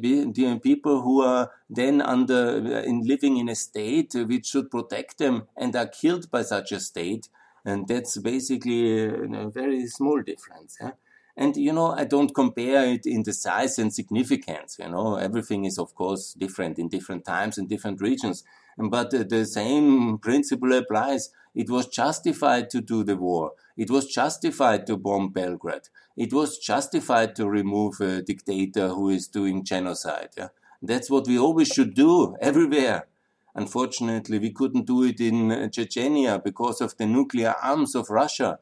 people 0.63 1.03
who 1.03 1.21
are 1.21 1.51
then 1.69 2.01
under 2.01 2.83
in 2.83 3.03
living 3.03 3.39
in 3.39 3.49
a 3.49 3.57
state 3.57 4.15
which 4.15 4.47
should 4.47 4.71
protect 4.71 5.19
them 5.19 5.49
and 5.57 5.75
are 5.75 5.89
killed 5.89 6.31
by 6.31 6.43
such 6.43 6.71
a 6.71 6.79
state, 6.79 7.29
and 7.65 7.89
that's 7.89 8.17
basically 8.19 9.05
a, 9.05 9.25
a 9.25 9.51
very 9.51 9.87
small 9.89 10.23
difference. 10.23 10.79
Yeah? 10.81 10.93
And 11.37 11.57
you 11.57 11.73
know, 11.73 11.93
I 11.93 12.05
don't 12.05 12.35
compare 12.35 12.85
it 12.85 13.05
in 13.05 13.25
the 13.25 13.33
size 13.33 13.79
and 13.79 13.93
significance. 13.93 14.77
You 14.79 14.91
know, 14.91 15.17
everything 15.17 15.65
is 15.65 15.79
of 15.79 15.95
course 15.95 16.35
different 16.35 16.79
in 16.79 16.89
different 16.89 17.25
times 17.25 17.59
and 17.59 17.69
different 17.69 18.01
regions. 18.01 18.45
But 18.77 19.11
the 19.11 19.45
same 19.45 20.19
principle 20.19 20.73
applies. 20.73 21.31
It 21.55 21.69
was 21.69 21.89
justified 21.89 22.71
to 22.71 22.81
do 22.81 23.03
the 23.03 23.17
war. 23.17 23.53
It 23.77 23.91
was 23.91 24.07
justified 24.07 24.87
to 24.87 24.97
bomb 24.97 25.31
Belgrade. 25.31 25.89
It 26.19 26.33
was 26.33 26.59
justified 26.59 27.37
to 27.37 27.49
remove 27.49 28.01
a 28.01 28.23
dictator 28.23 28.89
who 28.89 29.09
is 29.09 29.29
doing 29.29 29.65
genocide. 29.65 30.31
Yeah? 30.37 30.49
That's 30.83 31.09
what 31.09 31.29
we 31.29 31.39
always 31.39 31.69
should 31.69 31.95
do 31.95 32.35
everywhere. 32.41 33.07
Unfortunately, 33.55 34.41
we 34.41 34.51
couldn't 34.51 34.87
do 34.87 35.05
it 35.05 35.21
in 35.21 35.51
Chechnya 35.71 36.43
because 36.43 36.81
of 36.81 36.97
the 36.97 37.07
nuclear 37.07 37.55
arms 37.63 37.95
of 37.95 38.11
Russia. 38.11 38.59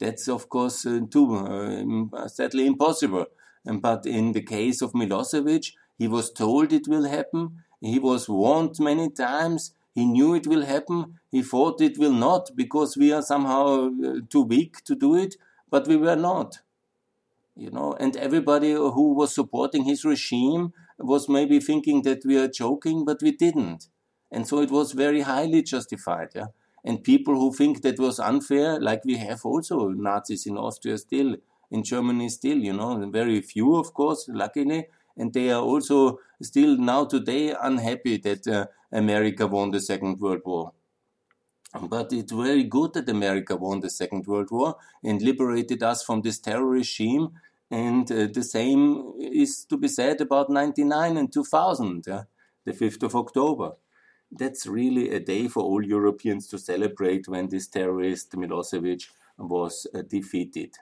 That's 0.00 0.26
of 0.28 0.48
course 0.48 0.84
uh, 0.86 1.00
too 1.08 1.36
uh, 2.12 2.26
sadly 2.26 2.66
impossible. 2.66 3.26
But 3.64 4.04
in 4.04 4.32
the 4.32 4.42
case 4.42 4.82
of 4.82 4.92
Milosevic, 4.92 5.74
he 5.98 6.08
was 6.08 6.32
told 6.32 6.72
it 6.72 6.88
will 6.88 7.04
happen. 7.04 7.62
He 7.80 8.00
was 8.00 8.28
warned 8.28 8.80
many 8.80 9.08
times. 9.08 9.72
He 9.94 10.04
knew 10.04 10.34
it 10.34 10.48
will 10.48 10.64
happen. 10.64 11.20
He 11.30 11.42
thought 11.42 11.80
it 11.80 11.96
will 11.96 12.12
not 12.12 12.50
because 12.56 12.96
we 12.96 13.12
are 13.12 13.22
somehow 13.22 13.88
uh, 13.88 14.20
too 14.28 14.42
weak 14.42 14.82
to 14.84 14.96
do 14.96 15.14
it, 15.14 15.36
but 15.70 15.86
we 15.86 15.96
were 15.96 16.16
not. 16.16 16.58
You 17.58 17.72
know, 17.72 17.96
and 17.98 18.16
everybody 18.16 18.70
who 18.70 19.14
was 19.14 19.34
supporting 19.34 19.82
his 19.82 20.04
regime 20.04 20.72
was 20.96 21.28
maybe 21.28 21.58
thinking 21.58 22.02
that 22.02 22.24
we 22.24 22.38
are 22.38 22.46
joking, 22.46 23.04
but 23.04 23.20
we 23.20 23.32
didn't. 23.32 23.88
And 24.30 24.46
so 24.46 24.60
it 24.60 24.70
was 24.70 24.92
very 24.92 25.22
highly 25.22 25.62
justified. 25.62 26.28
Yeah? 26.36 26.46
And 26.84 27.02
people 27.02 27.34
who 27.34 27.52
think 27.52 27.82
that 27.82 27.98
was 27.98 28.20
unfair, 28.20 28.80
like 28.80 29.04
we 29.04 29.16
have 29.16 29.44
also 29.44 29.88
Nazis 29.88 30.46
in 30.46 30.56
Austria 30.56 30.98
still, 30.98 31.34
in 31.68 31.82
Germany 31.82 32.28
still, 32.28 32.58
you 32.58 32.72
know, 32.72 33.10
very 33.10 33.40
few, 33.40 33.74
of 33.74 33.92
course, 33.92 34.26
luckily. 34.28 34.86
And 35.16 35.32
they 35.32 35.50
are 35.50 35.60
also 35.60 36.20
still 36.40 36.76
now 36.76 37.06
today 37.06 37.56
unhappy 37.60 38.18
that 38.18 38.46
uh, 38.46 38.66
America 38.92 39.48
won 39.48 39.72
the 39.72 39.80
Second 39.80 40.20
World 40.20 40.42
War. 40.44 40.74
But 41.82 42.12
it's 42.12 42.32
very 42.32 42.64
good 42.64 42.94
that 42.94 43.08
America 43.08 43.56
won 43.56 43.80
the 43.80 43.90
Second 43.90 44.26
World 44.26 44.48
War 44.50 44.76
and 45.02 45.20
liberated 45.20 45.82
us 45.82 46.02
from 46.02 46.22
this 46.22 46.38
terror 46.38 46.64
regime. 46.64 47.32
And 47.70 48.10
uh, 48.10 48.28
the 48.32 48.42
same 48.42 49.12
is 49.20 49.64
to 49.66 49.76
be 49.76 49.88
said 49.88 50.20
about 50.20 50.50
99 50.50 51.16
and 51.16 51.32
2000, 51.32 52.04
yeah? 52.06 52.22
the 52.64 52.72
5th 52.72 53.02
of 53.02 53.14
October 53.14 53.72
that's 54.30 54.66
really 54.66 55.10
a 55.10 55.20
day 55.20 55.48
for 55.48 55.62
all 55.62 55.84
Europeans 55.84 56.46
to 56.48 56.58
celebrate 56.58 57.28
when 57.28 57.48
this 57.48 57.66
terrorist 57.66 58.32
Milosevic 58.32 59.08
was 59.38 59.86
uh, 59.94 60.02
defeated. 60.02 60.74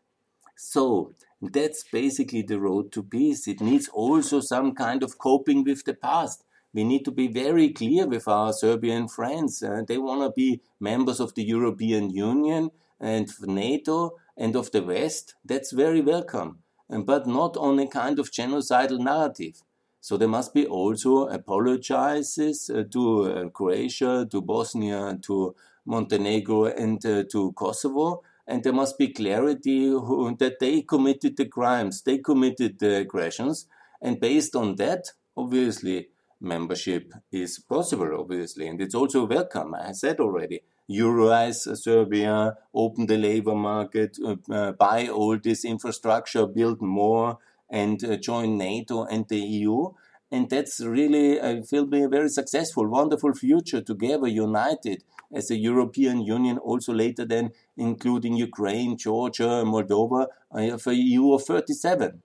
So 0.56 1.14
that's 1.40 1.84
basically 1.84 2.42
the 2.42 2.58
road 2.58 2.90
to 2.92 3.02
peace. 3.02 3.46
It 3.46 3.60
needs 3.60 3.88
also 3.88 4.40
some 4.40 4.74
kind 4.74 5.02
of 5.02 5.18
coping 5.18 5.64
with 5.64 5.84
the 5.84 5.94
past. 5.94 6.44
We 6.72 6.84
need 6.84 7.04
to 7.04 7.10
be 7.10 7.28
very 7.28 7.70
clear 7.70 8.06
with 8.06 8.26
our 8.26 8.52
Serbian 8.52 9.08
friends. 9.08 9.62
Uh, 9.62 9.82
they 9.86 9.98
want 9.98 10.22
to 10.22 10.32
be 10.34 10.60
members 10.80 11.20
of 11.20 11.34
the 11.34 11.44
European 11.44 12.10
Union 12.10 12.70
and 12.98 13.28
NATO 13.42 14.16
and 14.36 14.56
of 14.56 14.72
the 14.72 14.82
West. 14.82 15.34
That's 15.44 15.72
very 15.72 16.00
welcome, 16.00 16.58
but 16.88 17.26
not 17.26 17.56
on 17.56 17.78
a 17.78 17.86
kind 17.86 18.18
of 18.18 18.30
genocidal 18.30 18.98
narrative. 18.98 19.62
So 20.00 20.16
there 20.16 20.28
must 20.28 20.54
be 20.54 20.66
also 20.66 21.26
apologizes 21.26 22.70
uh, 22.70 22.84
to 22.92 23.22
uh, 23.24 23.48
Croatia, 23.48 24.26
to 24.30 24.40
Bosnia, 24.40 25.18
to 25.22 25.54
Montenegro, 25.84 26.66
and 26.66 27.04
uh, 27.04 27.24
to 27.32 27.52
Kosovo. 27.52 28.22
And 28.46 28.62
there 28.62 28.72
must 28.72 28.98
be 28.98 29.08
clarity 29.08 29.86
who, 29.88 30.36
that 30.36 30.60
they 30.60 30.82
committed 30.82 31.36
the 31.36 31.46
crimes, 31.46 32.02
they 32.02 32.18
committed 32.18 32.78
the 32.78 32.98
aggressions. 32.98 33.66
And 34.00 34.20
based 34.20 34.54
on 34.54 34.76
that, 34.76 35.06
obviously, 35.36 36.10
membership 36.40 37.12
is 37.32 37.58
possible, 37.58 38.16
obviously. 38.16 38.68
And 38.68 38.80
it's 38.80 38.94
also 38.94 39.26
welcome, 39.26 39.74
I 39.74 39.92
said 39.92 40.20
already. 40.20 40.62
Euroize 40.90 41.76
Serbia, 41.76 42.56
open 42.72 43.06
the 43.06 43.16
labor 43.16 43.54
market, 43.54 44.18
uh, 44.24 44.36
uh, 44.50 44.72
buy 44.72 45.08
all 45.08 45.38
this 45.38 45.64
infrastructure, 45.64 46.46
build 46.46 46.80
more, 46.80 47.38
and 47.68 48.02
uh, 48.04 48.16
join 48.16 48.56
NATO 48.56 49.04
and 49.04 49.26
the 49.28 49.38
EU. 49.38 49.90
And 50.30 50.48
that's 50.50 50.80
really, 50.80 51.40
I 51.40 51.62
feel, 51.62 51.86
be 51.86 52.02
a 52.02 52.08
very 52.08 52.28
successful, 52.28 52.86
wonderful 52.88 53.32
future 53.34 53.80
together, 53.80 54.26
united 54.26 55.02
as 55.32 55.50
a 55.50 55.56
European 55.56 56.20
Union, 56.20 56.58
also 56.58 56.92
later 56.92 57.24
then 57.24 57.50
including 57.76 58.36
Ukraine, 58.36 58.96
Georgia, 58.96 59.64
Moldova, 59.64 60.26
uh, 60.54 60.78
a 60.86 60.92
EU 60.92 61.32
of 61.32 61.42
37. 61.44 62.22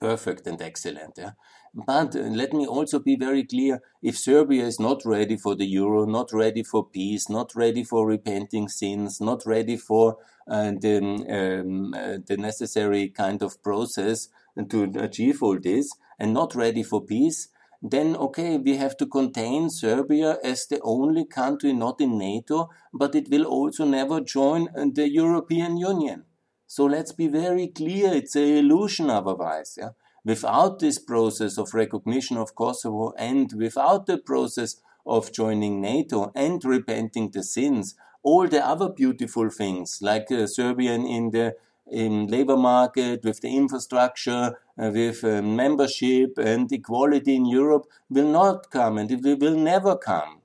Perfect 0.00 0.46
and 0.46 0.60
excellent. 0.60 1.14
Yeah? 1.16 1.32
But 1.74 2.14
uh, 2.14 2.20
let 2.20 2.52
me 2.52 2.66
also 2.66 2.98
be 2.98 3.16
very 3.16 3.44
clear 3.44 3.80
if 4.02 4.18
Serbia 4.18 4.66
is 4.66 4.78
not 4.78 5.06
ready 5.06 5.36
for 5.36 5.54
the 5.54 5.64
euro, 5.64 6.04
not 6.04 6.30
ready 6.32 6.62
for 6.62 6.86
peace, 6.86 7.30
not 7.30 7.54
ready 7.54 7.82
for 7.82 8.06
repenting 8.06 8.68
sins, 8.68 9.20
not 9.20 9.46
ready 9.46 9.78
for 9.78 10.18
uh, 10.46 10.72
the, 10.72 10.98
um, 10.98 11.94
uh, 11.94 12.18
the 12.26 12.36
necessary 12.36 13.08
kind 13.08 13.42
of 13.42 13.62
process 13.62 14.28
to 14.68 14.92
achieve 14.96 15.42
all 15.42 15.58
this, 15.58 15.90
and 16.18 16.34
not 16.34 16.54
ready 16.54 16.82
for 16.82 17.00
peace, 17.00 17.48
then 17.80 18.14
okay, 18.16 18.58
we 18.58 18.76
have 18.76 18.96
to 18.98 19.06
contain 19.06 19.70
Serbia 19.70 20.38
as 20.44 20.66
the 20.66 20.78
only 20.82 21.24
country 21.24 21.72
not 21.72 22.00
in 22.02 22.18
NATO, 22.18 22.68
but 22.92 23.14
it 23.14 23.30
will 23.30 23.44
also 23.44 23.86
never 23.86 24.20
join 24.20 24.68
the 24.74 25.08
European 25.10 25.78
Union. 25.78 26.24
So 26.66 26.84
let's 26.84 27.12
be 27.12 27.28
very 27.28 27.68
clear, 27.68 28.12
it's 28.12 28.36
an 28.36 28.44
illusion 28.44 29.10
otherwise. 29.10 29.78
Yeah? 29.78 29.90
Without 30.24 30.78
this 30.78 30.98
process 31.00 31.58
of 31.58 31.74
recognition 31.74 32.36
of 32.36 32.54
Kosovo 32.54 33.12
and 33.18 33.52
without 33.54 34.06
the 34.06 34.18
process 34.18 34.76
of 35.04 35.32
joining 35.32 35.80
NATO 35.80 36.30
and 36.36 36.64
repenting 36.64 37.30
the 37.30 37.42
sins, 37.42 37.96
all 38.22 38.46
the 38.46 38.64
other 38.64 38.88
beautiful 38.88 39.50
things 39.50 39.98
like 40.00 40.30
uh, 40.30 40.46
Serbian 40.46 41.06
in 41.06 41.30
the 41.30 41.56
in 41.90 42.28
labor 42.28 42.56
market, 42.56 43.24
with 43.24 43.40
the 43.40 43.54
infrastructure, 43.54 44.56
uh, 44.78 44.90
with 44.94 45.24
uh, 45.24 45.42
membership 45.42 46.38
and 46.38 46.70
equality 46.70 47.34
in 47.34 47.44
Europe 47.44 47.86
will 48.08 48.28
not 48.28 48.70
come 48.70 48.98
and 48.98 49.10
it 49.10 49.40
will 49.40 49.56
never 49.56 49.96
come. 49.96 50.40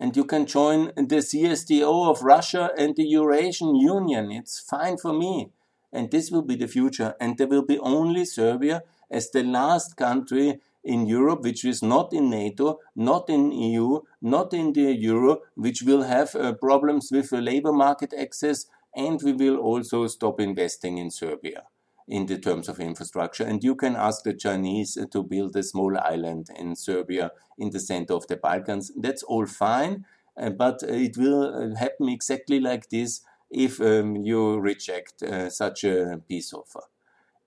And 0.00 0.16
you 0.16 0.24
can 0.24 0.46
join 0.46 0.86
the 0.96 1.22
CSTO 1.22 2.10
of 2.10 2.22
Russia 2.22 2.70
and 2.76 2.96
the 2.96 3.06
Eurasian 3.06 3.76
Union. 3.76 4.32
It's 4.32 4.58
fine 4.58 4.96
for 4.96 5.12
me 5.12 5.50
and 5.92 6.10
this 6.10 6.30
will 6.30 6.42
be 6.42 6.56
the 6.56 6.68
future. 6.68 7.14
And 7.20 7.38
there 7.38 7.46
will 7.46 7.64
be 7.64 7.78
only 7.78 8.24
Serbia 8.24 8.82
as 9.10 9.30
the 9.30 9.42
last 9.42 9.96
country 9.96 10.60
in 10.86 11.06
Europe, 11.06 11.42
which 11.42 11.64
is 11.64 11.82
not 11.82 12.12
in 12.12 12.30
NATO, 12.30 12.78
not 12.94 13.28
in 13.28 13.50
EU, 13.50 14.00
not 14.22 14.54
in 14.54 14.72
the 14.72 14.94
euro, 14.94 15.40
which 15.54 15.82
will 15.82 16.02
have 16.02 16.34
uh, 16.34 16.52
problems 16.52 17.08
with 17.10 17.32
uh, 17.32 17.38
labor 17.38 17.72
market 17.72 18.14
access, 18.18 18.66
and 18.94 19.20
we 19.22 19.32
will 19.32 19.56
also 19.56 20.06
stop 20.06 20.40
investing 20.40 20.98
in 20.98 21.10
Serbia 21.10 21.64
in 22.08 22.26
the 22.26 22.38
terms 22.38 22.68
of 22.68 22.78
infrastructure. 22.78 23.44
And 23.44 23.64
you 23.64 23.74
can 23.74 23.96
ask 23.96 24.22
the 24.22 24.32
Chinese 24.32 24.96
uh, 24.96 25.06
to 25.10 25.24
build 25.24 25.56
a 25.56 25.62
small 25.64 25.98
island 25.98 26.50
in 26.56 26.76
Serbia 26.76 27.32
in 27.58 27.70
the 27.70 27.80
center 27.80 28.14
of 28.14 28.28
the 28.28 28.36
Balkans. 28.36 28.92
That's 28.96 29.24
all 29.24 29.46
fine, 29.46 30.04
uh, 30.40 30.50
but 30.50 30.82
it 30.84 31.16
will 31.16 31.72
uh, 31.72 31.76
happen 31.76 32.08
exactly 32.08 32.60
like 32.60 32.90
this 32.90 33.22
if 33.50 33.80
um, 33.80 34.16
you 34.16 34.58
reject 34.58 35.22
uh, 35.22 35.48
such 35.50 35.84
a 35.84 36.20
peace 36.28 36.52
offer. 36.52 36.82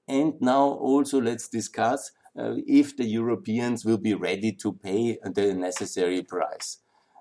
And 0.08 0.34
now 0.42 0.64
also 0.64 1.22
let's 1.22 1.48
discuss 1.48 2.12
uh, 2.38 2.56
if 2.68 2.98
the 2.98 3.06
Europeans 3.06 3.86
will 3.86 3.98
be 3.98 4.14
ready 4.14 4.52
to 4.54 4.74
pay 4.74 5.20
the 5.24 5.54
necessary 5.54 6.24
price. 6.24 6.78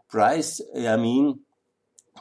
Price, 0.08 0.60
I 0.74 0.96
mean, 0.96 1.40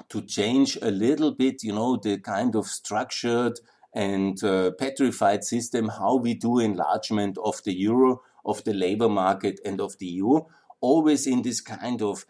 to 0.09 0.21
change 0.21 0.77
a 0.81 0.91
little 0.91 1.31
bit, 1.31 1.63
you 1.63 1.73
know, 1.73 1.97
the 1.97 2.17
kind 2.17 2.55
of 2.55 2.67
structured 2.67 3.59
and 3.93 4.43
uh, 4.43 4.71
petrified 4.71 5.43
system, 5.43 5.89
how 5.89 6.15
we 6.15 6.33
do 6.33 6.59
enlargement 6.59 7.37
of 7.43 7.63
the 7.63 7.73
euro, 7.73 8.21
of 8.45 8.63
the 8.63 8.73
labor 8.73 9.09
market, 9.09 9.59
and 9.65 9.81
of 9.81 9.97
the 9.97 10.05
EU, 10.05 10.41
always 10.81 11.25
in 11.27 11.41
this 11.41 11.61
kind 11.61 12.01
of 12.01 12.25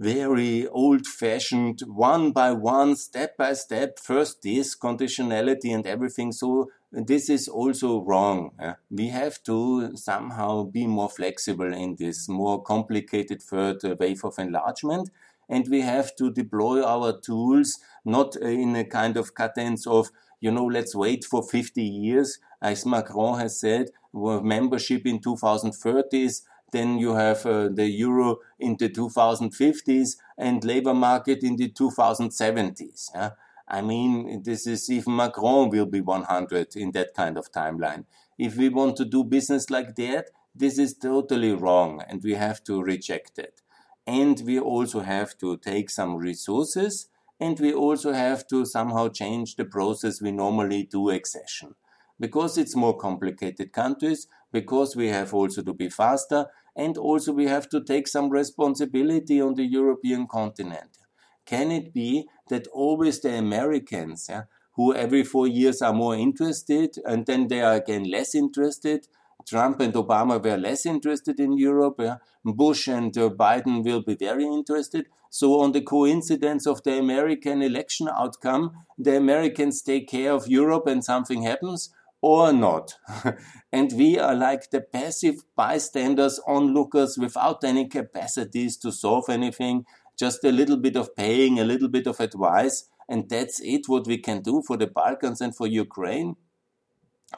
very 0.00 0.66
old 0.68 1.06
fashioned, 1.06 1.80
one 1.86 2.32
by 2.32 2.52
one, 2.52 2.96
step 2.96 3.36
by 3.36 3.52
step, 3.52 3.98
first 3.98 4.40
this 4.40 4.74
conditionality 4.74 5.74
and 5.74 5.86
everything. 5.86 6.32
So 6.32 6.70
this 6.90 7.28
is 7.28 7.48
also 7.48 8.00
wrong. 8.00 8.52
Eh? 8.58 8.72
We 8.90 9.08
have 9.08 9.42
to 9.42 9.94
somehow 9.96 10.64
be 10.64 10.86
more 10.86 11.10
flexible 11.10 11.70
in 11.74 11.96
this 11.98 12.30
more 12.30 12.62
complicated 12.62 13.42
third 13.42 13.84
uh, 13.84 13.94
wave 14.00 14.24
of 14.24 14.38
enlargement. 14.38 15.10
And 15.50 15.68
we 15.68 15.82
have 15.82 16.16
to 16.16 16.32
deploy 16.32 16.82
our 16.82 17.20
tools 17.20 17.78
not 18.02 18.36
uh, 18.40 18.46
in 18.46 18.74
a 18.76 18.84
kind 18.84 19.18
of 19.18 19.34
cadence 19.34 19.86
of 19.86 20.10
you 20.40 20.50
know, 20.50 20.64
let's 20.64 20.94
wait 20.94 21.24
for 21.24 21.42
50 21.42 21.82
years, 21.82 22.38
as 22.62 22.86
Macron 22.86 23.38
has 23.38 23.60
said, 23.60 23.90
membership 24.14 25.04
in 25.04 25.20
2030s, 25.20 26.40
then 26.72 26.98
you 26.98 27.14
have 27.14 27.44
uh, 27.46 27.68
the 27.68 27.86
euro 27.86 28.38
in 28.58 28.76
the 28.78 28.88
2050s 28.88 30.16
and 30.38 30.64
labor 30.64 30.94
market 30.94 31.42
in 31.42 31.56
the 31.56 31.70
2070s. 31.70 33.10
Yeah? 33.14 33.30
I 33.68 33.82
mean, 33.82 34.42
this 34.42 34.66
is 34.66 34.90
even 34.90 35.16
Macron 35.16 35.70
will 35.70 35.86
be 35.86 36.00
100 36.00 36.76
in 36.76 36.90
that 36.92 37.14
kind 37.14 37.38
of 37.38 37.52
timeline. 37.52 38.04
If 38.38 38.56
we 38.56 38.68
want 38.68 38.96
to 38.96 39.04
do 39.04 39.22
business 39.22 39.70
like 39.70 39.94
that, 39.96 40.30
this 40.54 40.78
is 40.78 40.94
totally 40.94 41.52
wrong 41.52 42.02
and 42.08 42.22
we 42.22 42.34
have 42.34 42.64
to 42.64 42.82
reject 42.82 43.38
it. 43.38 43.62
And 44.06 44.42
we 44.44 44.58
also 44.58 45.00
have 45.00 45.38
to 45.38 45.56
take 45.58 45.90
some 45.90 46.16
resources 46.16 47.06
and 47.38 47.58
we 47.60 47.72
also 47.72 48.12
have 48.12 48.46
to 48.48 48.66
somehow 48.66 49.08
change 49.08 49.56
the 49.56 49.64
process 49.64 50.20
we 50.20 50.32
normally 50.32 50.82
do 50.82 51.10
accession. 51.10 51.74
Because 52.18 52.58
it's 52.58 52.76
more 52.76 52.96
complicated 52.96 53.72
countries, 53.72 54.26
because 54.52 54.94
we 54.94 55.08
have 55.08 55.32
also 55.32 55.62
to 55.62 55.72
be 55.72 55.88
faster, 55.88 56.46
and 56.76 56.96
also 56.96 57.32
we 57.32 57.46
have 57.46 57.68
to 57.68 57.82
take 57.82 58.08
some 58.08 58.30
responsibility 58.30 59.40
on 59.40 59.54
the 59.54 59.64
European 59.64 60.26
continent. 60.26 60.98
Can 61.46 61.70
it 61.70 61.92
be 61.92 62.28
that 62.48 62.66
always 62.68 63.20
the 63.20 63.36
Americans, 63.36 64.26
yeah, 64.28 64.42
who 64.74 64.94
every 64.94 65.24
four 65.24 65.46
years 65.46 65.82
are 65.82 65.92
more 65.92 66.14
interested 66.14 66.96
and 67.04 67.26
then 67.26 67.48
they 67.48 67.60
are 67.60 67.74
again 67.74 68.04
less 68.04 68.34
interested? 68.34 69.06
Trump 69.46 69.80
and 69.80 69.94
Obama 69.94 70.42
were 70.42 70.56
less 70.56 70.86
interested 70.86 71.40
in 71.40 71.56
Europe. 71.56 71.96
Yeah? 71.98 72.16
Bush 72.44 72.88
and 72.88 73.16
uh, 73.16 73.30
Biden 73.30 73.84
will 73.84 74.02
be 74.02 74.14
very 74.14 74.44
interested. 74.44 75.06
So, 75.30 75.60
on 75.60 75.72
the 75.72 75.80
coincidence 75.80 76.66
of 76.66 76.82
the 76.82 76.98
American 76.98 77.62
election 77.62 78.08
outcome, 78.08 78.72
the 78.98 79.16
Americans 79.16 79.82
take 79.82 80.08
care 80.08 80.32
of 80.32 80.48
Europe 80.48 80.86
and 80.86 81.04
something 81.04 81.42
happens 81.42 81.90
or 82.22 82.52
not. 82.52 82.94
and 83.72 83.92
we 83.92 84.18
are 84.18 84.34
like 84.34 84.70
the 84.70 84.80
passive 84.80 85.36
bystanders, 85.56 86.40
onlookers 86.46 87.16
without 87.18 87.64
any 87.64 87.88
capacities 87.88 88.76
to 88.78 88.92
solve 88.92 89.28
anything, 89.28 89.84
just 90.18 90.44
a 90.44 90.52
little 90.52 90.76
bit 90.76 90.96
of 90.96 91.14
paying, 91.16 91.58
a 91.58 91.64
little 91.64 91.88
bit 91.88 92.06
of 92.06 92.20
advice, 92.20 92.88
and 93.08 93.28
that's 93.28 93.60
it 93.60 93.88
what 93.88 94.06
we 94.06 94.18
can 94.18 94.42
do 94.42 94.62
for 94.66 94.76
the 94.76 94.86
Balkans 94.86 95.40
and 95.40 95.56
for 95.56 95.66
Ukraine. 95.66 96.36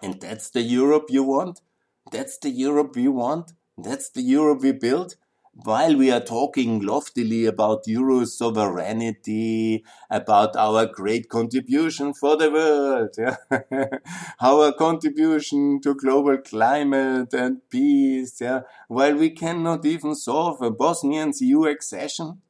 And 0.03 0.21
that's 0.21 0.51
the 0.51 0.63
Europe 0.63 1.07
you 1.09 1.23
want? 1.23 1.61
That's 2.11 2.39
the 2.39 2.51
Europe 2.51 2.97
we 2.97 3.09
want? 3.09 3.53
That's 3.79 4.11
the 4.11 4.23
Europe 4.23 4.63
we 4.63 4.73
build? 4.73 5.17
While 5.55 5.97
we 5.97 6.11
are 6.11 6.21
talking 6.21 6.81
loftily 6.81 7.45
about 7.45 7.87
Euro 7.87 8.25
sovereignty, 8.25 9.85
about 10.11 10.57
our 10.57 10.87
great 10.87 11.29
contribution 11.29 12.15
for 12.15 12.37
the 12.37 12.51
world, 12.51 13.15
yeah? 13.19 13.37
our 14.41 14.73
contribution 14.73 15.81
to 15.83 15.95
global 15.95 16.39
climate 16.39 17.35
and 17.35 17.61
peace, 17.69 18.41
yeah? 18.41 18.61
while 18.89 19.15
we 19.15 19.31
cannot 19.31 19.85
even 19.85 20.15
solve 20.15 20.63
a 20.63 20.71
Bosnian 20.71 21.33
EU 21.41 21.67
accession, 21.67 22.41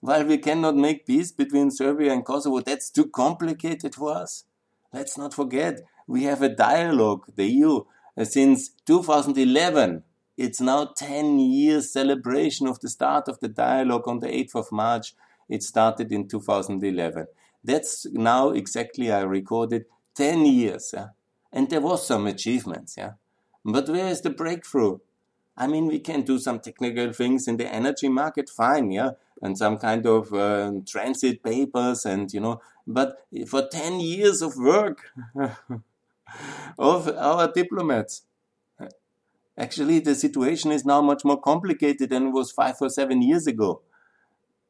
while 0.00 0.24
we 0.24 0.38
cannot 0.38 0.76
make 0.76 1.06
peace 1.06 1.30
between 1.30 1.70
Serbia 1.70 2.12
and 2.12 2.24
Kosovo, 2.24 2.60
that's 2.60 2.90
too 2.90 3.06
complicated 3.06 3.94
for 3.94 4.16
us. 4.16 4.44
Let's 4.92 5.18
not 5.18 5.34
forget, 5.34 5.80
we 6.06 6.24
have 6.24 6.40
a 6.40 6.48
dialogue, 6.48 7.26
the 7.36 7.46
EU, 7.46 7.84
since 8.22 8.70
2011 8.86 10.04
it's 10.36 10.60
now 10.60 10.86
10 10.96 11.38
years 11.38 11.92
celebration 11.92 12.66
of 12.66 12.80
the 12.80 12.88
start 12.88 13.28
of 13.28 13.38
the 13.40 13.48
dialogue 13.48 14.08
on 14.08 14.20
the 14.20 14.26
8th 14.28 14.54
of 14.56 14.72
March. 14.72 15.14
It 15.48 15.62
started 15.62 16.10
in 16.10 16.28
2011. 16.28 17.26
That's 17.62 18.06
now 18.12 18.50
exactly, 18.50 19.12
I 19.12 19.22
recorded 19.22 19.86
10 20.14 20.44
years. 20.46 20.90
Yeah? 20.92 21.08
And 21.52 21.70
there 21.70 21.80
was 21.80 22.06
some 22.06 22.26
achievements. 22.26 22.96
Yeah. 22.96 23.12
But 23.64 23.88
where 23.88 24.08
is 24.08 24.20
the 24.20 24.30
breakthrough? 24.30 24.98
I 25.56 25.66
mean, 25.68 25.86
we 25.86 26.00
can 26.00 26.22
do 26.22 26.38
some 26.38 26.58
technical 26.58 27.12
things 27.12 27.46
in 27.46 27.56
the 27.56 27.72
energy 27.72 28.08
market, 28.08 28.50
fine, 28.50 28.90
yeah, 28.90 29.12
and 29.40 29.56
some 29.56 29.78
kind 29.78 30.04
of 30.04 30.34
uh, 30.34 30.72
transit 30.86 31.44
papers, 31.44 32.04
and 32.04 32.32
you 32.32 32.40
know, 32.40 32.60
but 32.86 33.24
for 33.46 33.68
10 33.68 34.00
years 34.00 34.42
of 34.42 34.56
work 34.56 35.12
of 36.78 37.08
our 37.08 37.52
diplomats, 37.52 38.22
Actually, 39.56 40.00
the 40.00 40.14
situation 40.14 40.72
is 40.72 40.84
now 40.84 41.00
much 41.00 41.24
more 41.24 41.40
complicated 41.40 42.10
than 42.10 42.26
it 42.28 42.30
was 42.30 42.50
five 42.50 42.76
or 42.80 42.88
seven 42.88 43.22
years 43.22 43.46
ago. 43.46 43.82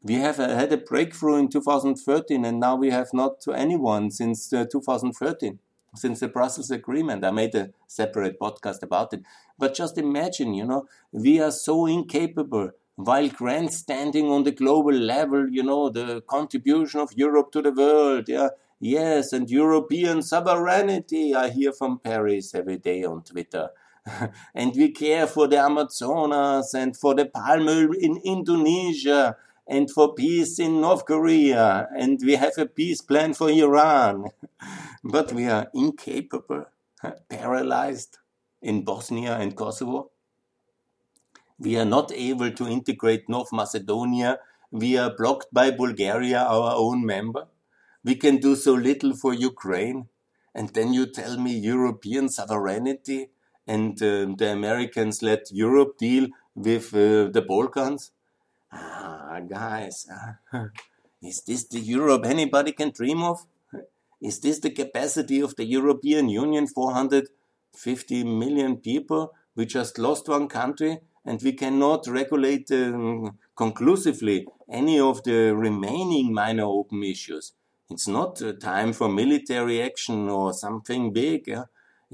We 0.03 0.15
have 0.17 0.39
uh, 0.39 0.49
had 0.49 0.71
a 0.73 0.77
breakthrough 0.77 1.37
in 1.37 1.49
2013, 1.49 2.45
and 2.45 2.61
now 2.61 2.77
we 2.77 2.91
have 2.91 3.15
not 3.15 3.41
to 3.43 3.53
anyone 3.53 4.11
since 4.11 4.53
uh, 4.53 4.67
2013, 4.71 5.59
since 5.95 6.21
the 6.21 6.29
Brussels 6.29 6.71
Agreement. 6.71 7.25
I 7.25 7.31
made 7.31 7.55
a 7.55 7.71
separate 7.87 8.39
podcast 8.39 8.83
about 8.83 9.15
it. 9.15 9.23
But 9.59 9.75
just 9.75 9.97
imagine, 9.97 10.53
you 10.53 10.67
know, 10.67 10.87
we 11.13 11.41
are 11.41 11.51
so 11.51 11.87
incapable 11.87 12.73
while 12.97 13.29
grandstanding 13.29 14.31
on 14.31 14.45
the 14.45 14.53
global 14.53 14.93
level, 14.93 15.49
you 15.49 15.63
know, 15.63 15.89
the 15.89 16.21
contribution 16.23 17.01
of 17.01 17.13
Europe 17.17 17.51
to 17.53 17.63
the 17.63 17.73
world, 17.73 18.29
yeah, 18.29 18.51
yes, 18.79 19.33
and 19.33 19.51
European 19.51 20.21
sovereignty. 20.21 21.35
I 21.35 21.49
hear 21.49 21.73
from 21.73 21.99
Paris 21.99 22.55
every 22.55 22.77
day 22.77 23.05
on 23.05 23.23
Twitter. 23.23 23.71
and 24.55 24.75
we 24.77 24.91
care 24.91 25.27
for 25.27 25.47
the 25.49 25.59
Amazonas 25.59 26.75
and 26.75 26.97
for 26.97 27.15
the 27.15 27.27
palm 27.27 27.69
oil 27.69 27.93
in 27.99 28.21
Indonesia 28.25 29.37
and 29.67 29.91
for 29.91 30.15
peace 30.15 30.59
in 30.59 30.81
North 30.81 31.07
Korea 31.07 31.89
and 31.97 32.21
we 32.23 32.35
have 32.37 32.59
a 32.59 32.67
peace 32.67 33.01
plan 33.01 33.33
for 33.33 33.51
Iran. 33.51 34.27
but 35.05 35.33
we 35.33 35.47
are 35.47 35.69
incapable, 35.75 36.67
paralyzed 37.29 38.19
in 38.61 38.85
Bosnia 38.85 39.37
and 39.37 39.57
Kosovo. 39.57 40.11
We 41.59 41.79
are 41.79 41.85
not 41.85 42.13
able 42.13 42.51
to 42.51 42.67
integrate 42.67 43.29
North 43.29 43.53
Macedonia. 43.53 44.39
We 44.71 44.99
are 44.99 45.15
blocked 45.15 45.53
by 45.53 45.71
Bulgaria, 45.71 46.43
our 46.43 46.75
own 46.77 47.07
member. 47.07 47.47
We 48.03 48.17
can 48.17 48.39
do 48.39 48.57
so 48.57 48.75
little 48.75 49.15
for 49.15 49.33
Ukraine. 49.33 50.09
And 50.55 50.69
then 50.71 50.93
you 50.93 51.07
tell 51.07 51.39
me 51.39 51.57
European 51.57 52.29
sovereignty? 52.29 53.31
And 53.67 54.01
uh, 54.03 54.27
the 54.37 54.53
Americans 54.53 55.23
let 55.23 55.51
Europe 55.51 55.99
deal 55.99 56.29
with 56.55 56.95
uh, 56.95 57.29
the 57.31 57.45
Balkans. 57.47 58.13
Ah, 58.73 59.41
guys, 59.49 60.07
uh, 60.53 60.67
is 61.23 61.43
this 61.47 61.65
the 61.65 61.81
Europe 61.81 62.25
anybody 62.25 62.73
can 62.73 62.91
dream 62.91 63.23
of? 63.23 63.47
Is 64.21 64.41
this 64.41 64.59
the 64.61 64.71
capacity 64.71 65.41
of 65.41 65.55
the 65.57 65.65
European 65.65 66.29
Union? 66.29 66.67
450 66.67 68.25
million 68.25 68.77
people. 68.79 69.33
We 69.55 69.67
just 69.67 69.99
lost 69.99 70.29
one 70.29 70.49
country 70.49 71.01
and 71.25 71.41
we 71.43 71.53
cannot 71.53 72.07
regulate 72.07 72.71
um, 72.71 73.39
conclusively 73.57 74.47
any 74.71 74.99
of 74.99 75.23
the 75.25 75.55
remaining 75.55 76.33
minor 76.33 76.65
open 76.65 77.03
issues. 77.03 77.53
It's 77.91 78.09
not 78.09 78.41
time 78.61 78.93
for 78.93 79.09
military 79.09 79.83
action 79.83 80.29
or 80.29 80.53
something 80.53 81.13
big. 81.13 81.47
Yeah? 81.47 81.65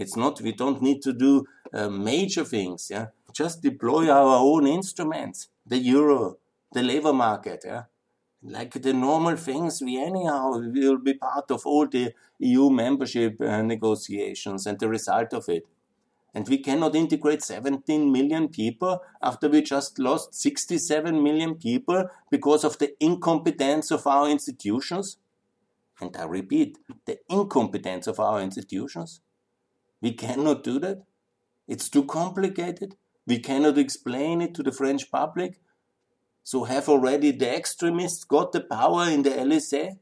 It's 0.00 0.16
not, 0.16 0.40
we 0.40 0.52
don't 0.52 0.80
need 0.80 1.02
to 1.02 1.12
do 1.12 1.44
uh, 1.74 1.90
major 1.90 2.44
things. 2.44 2.88
Yeah. 2.90 3.08
Just 3.34 3.62
deploy 3.62 4.08
our 4.08 4.38
own 4.38 4.66
instruments, 4.66 5.48
the 5.66 5.76
euro, 5.76 6.38
the 6.72 6.82
labor 6.82 7.12
market. 7.12 7.60
Yeah. 7.66 7.82
Like 8.42 8.72
the 8.72 8.94
normal 8.94 9.36
things, 9.36 9.82
we 9.82 10.02
anyhow 10.02 10.52
will 10.52 10.98
be 10.98 11.14
part 11.14 11.50
of 11.50 11.66
all 11.66 11.86
the 11.86 12.14
EU 12.38 12.70
membership 12.70 13.38
uh, 13.42 13.60
negotiations 13.60 14.66
and 14.66 14.80
the 14.80 14.88
result 14.88 15.34
of 15.34 15.50
it. 15.50 15.66
And 16.32 16.48
we 16.48 16.58
cannot 16.58 16.94
integrate 16.94 17.42
17 17.42 18.10
million 18.10 18.48
people 18.48 19.02
after 19.20 19.50
we 19.50 19.60
just 19.60 19.98
lost 19.98 20.34
67 20.34 21.22
million 21.22 21.56
people 21.56 22.08
because 22.30 22.64
of 22.64 22.78
the 22.78 22.94
incompetence 23.00 23.90
of 23.90 24.06
our 24.06 24.30
institutions. 24.30 25.18
And 26.00 26.16
I 26.16 26.24
repeat, 26.24 26.78
the 27.04 27.18
incompetence 27.28 28.06
of 28.06 28.18
our 28.18 28.40
institutions. 28.40 29.20
We 30.00 30.12
cannot 30.12 30.64
do 30.64 30.78
that. 30.80 31.02
It's 31.68 31.88
too 31.88 32.04
complicated. 32.04 32.96
We 33.26 33.38
cannot 33.38 33.78
explain 33.78 34.40
it 34.40 34.54
to 34.54 34.62
the 34.62 34.72
French 34.72 35.10
public. 35.10 35.60
So 36.42 36.64
have 36.64 36.88
already 36.88 37.30
the 37.30 37.54
extremists 37.54 38.24
got 38.24 38.52
the 38.52 38.60
power 38.60 39.08
in 39.08 39.22
the 39.22 39.38
Elysee? 39.38 39.98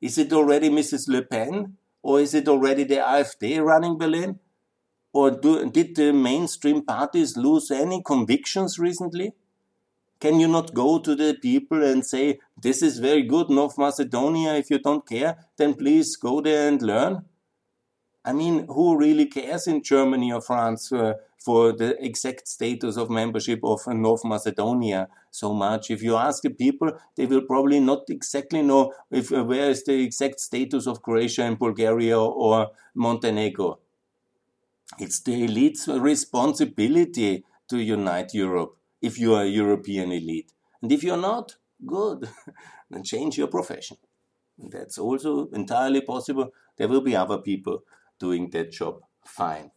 Is 0.00 0.16
it 0.16 0.32
already 0.32 0.70
Mrs. 0.70 1.08
Le 1.08 1.22
Pen? 1.22 1.76
Or 2.02 2.20
is 2.20 2.32
it 2.32 2.48
already 2.48 2.84
the 2.84 2.96
AfD 2.96 3.62
running 3.62 3.98
Berlin? 3.98 4.38
Or 5.12 5.30
do, 5.30 5.68
did 5.70 5.96
the 5.96 6.12
mainstream 6.12 6.84
parties 6.84 7.36
lose 7.36 7.70
any 7.70 8.02
convictions 8.02 8.78
recently? 8.78 9.32
Can 10.20 10.38
you 10.38 10.48
not 10.48 10.74
go 10.74 10.98
to 10.98 11.14
the 11.14 11.34
people 11.34 11.82
and 11.82 12.04
say, 12.04 12.38
this 12.60 12.82
is 12.82 12.98
very 12.98 13.22
good, 13.22 13.50
North 13.50 13.76
Macedonia, 13.78 14.54
if 14.54 14.70
you 14.70 14.78
don't 14.78 15.06
care, 15.06 15.36
then 15.56 15.74
please 15.74 16.16
go 16.16 16.40
there 16.40 16.68
and 16.68 16.80
learn? 16.80 17.24
I 18.24 18.32
mean, 18.32 18.66
who 18.66 18.98
really 18.98 19.26
cares 19.26 19.66
in 19.66 19.82
Germany 19.82 20.32
or 20.32 20.42
France 20.42 20.92
uh, 20.92 21.14
for 21.38 21.72
the 21.72 21.96
exact 22.04 22.46
status 22.48 22.98
of 22.98 23.08
membership 23.08 23.60
of 23.62 23.86
North 23.86 24.24
Macedonia 24.24 25.08
so 25.30 25.54
much? 25.54 25.90
If 25.90 26.02
you 26.02 26.16
ask 26.16 26.42
the 26.42 26.50
people, 26.50 26.92
they 27.16 27.24
will 27.24 27.40
probably 27.42 27.80
not 27.80 28.10
exactly 28.10 28.60
know 28.60 28.92
if 29.10 29.32
uh, 29.32 29.42
where 29.44 29.70
is 29.70 29.84
the 29.84 30.02
exact 30.02 30.40
status 30.40 30.86
of 30.86 31.00
Croatia 31.00 31.44
and 31.44 31.58
Bulgaria 31.58 32.18
or 32.20 32.68
Montenegro. 32.94 33.78
It's 34.98 35.20
the 35.20 35.44
elite's 35.44 35.88
responsibility 35.88 37.44
to 37.68 37.78
unite 37.78 38.34
Europe 38.34 38.76
if 39.00 39.18
you 39.18 39.34
are 39.34 39.44
a 39.44 39.48
European 39.48 40.12
elite. 40.12 40.52
And 40.82 40.92
if 40.92 41.02
you're 41.02 41.16
not, 41.16 41.56
good, 41.86 42.28
then 42.90 43.02
change 43.02 43.38
your 43.38 43.46
profession. 43.46 43.96
That's 44.58 44.98
also 44.98 45.48
entirely 45.52 46.02
possible. 46.02 46.50
There 46.76 46.88
will 46.88 47.00
be 47.00 47.16
other 47.16 47.38
people 47.38 47.84
doing 48.20 48.50
that 48.50 48.70
job 48.70 49.00
fine. 49.24 49.70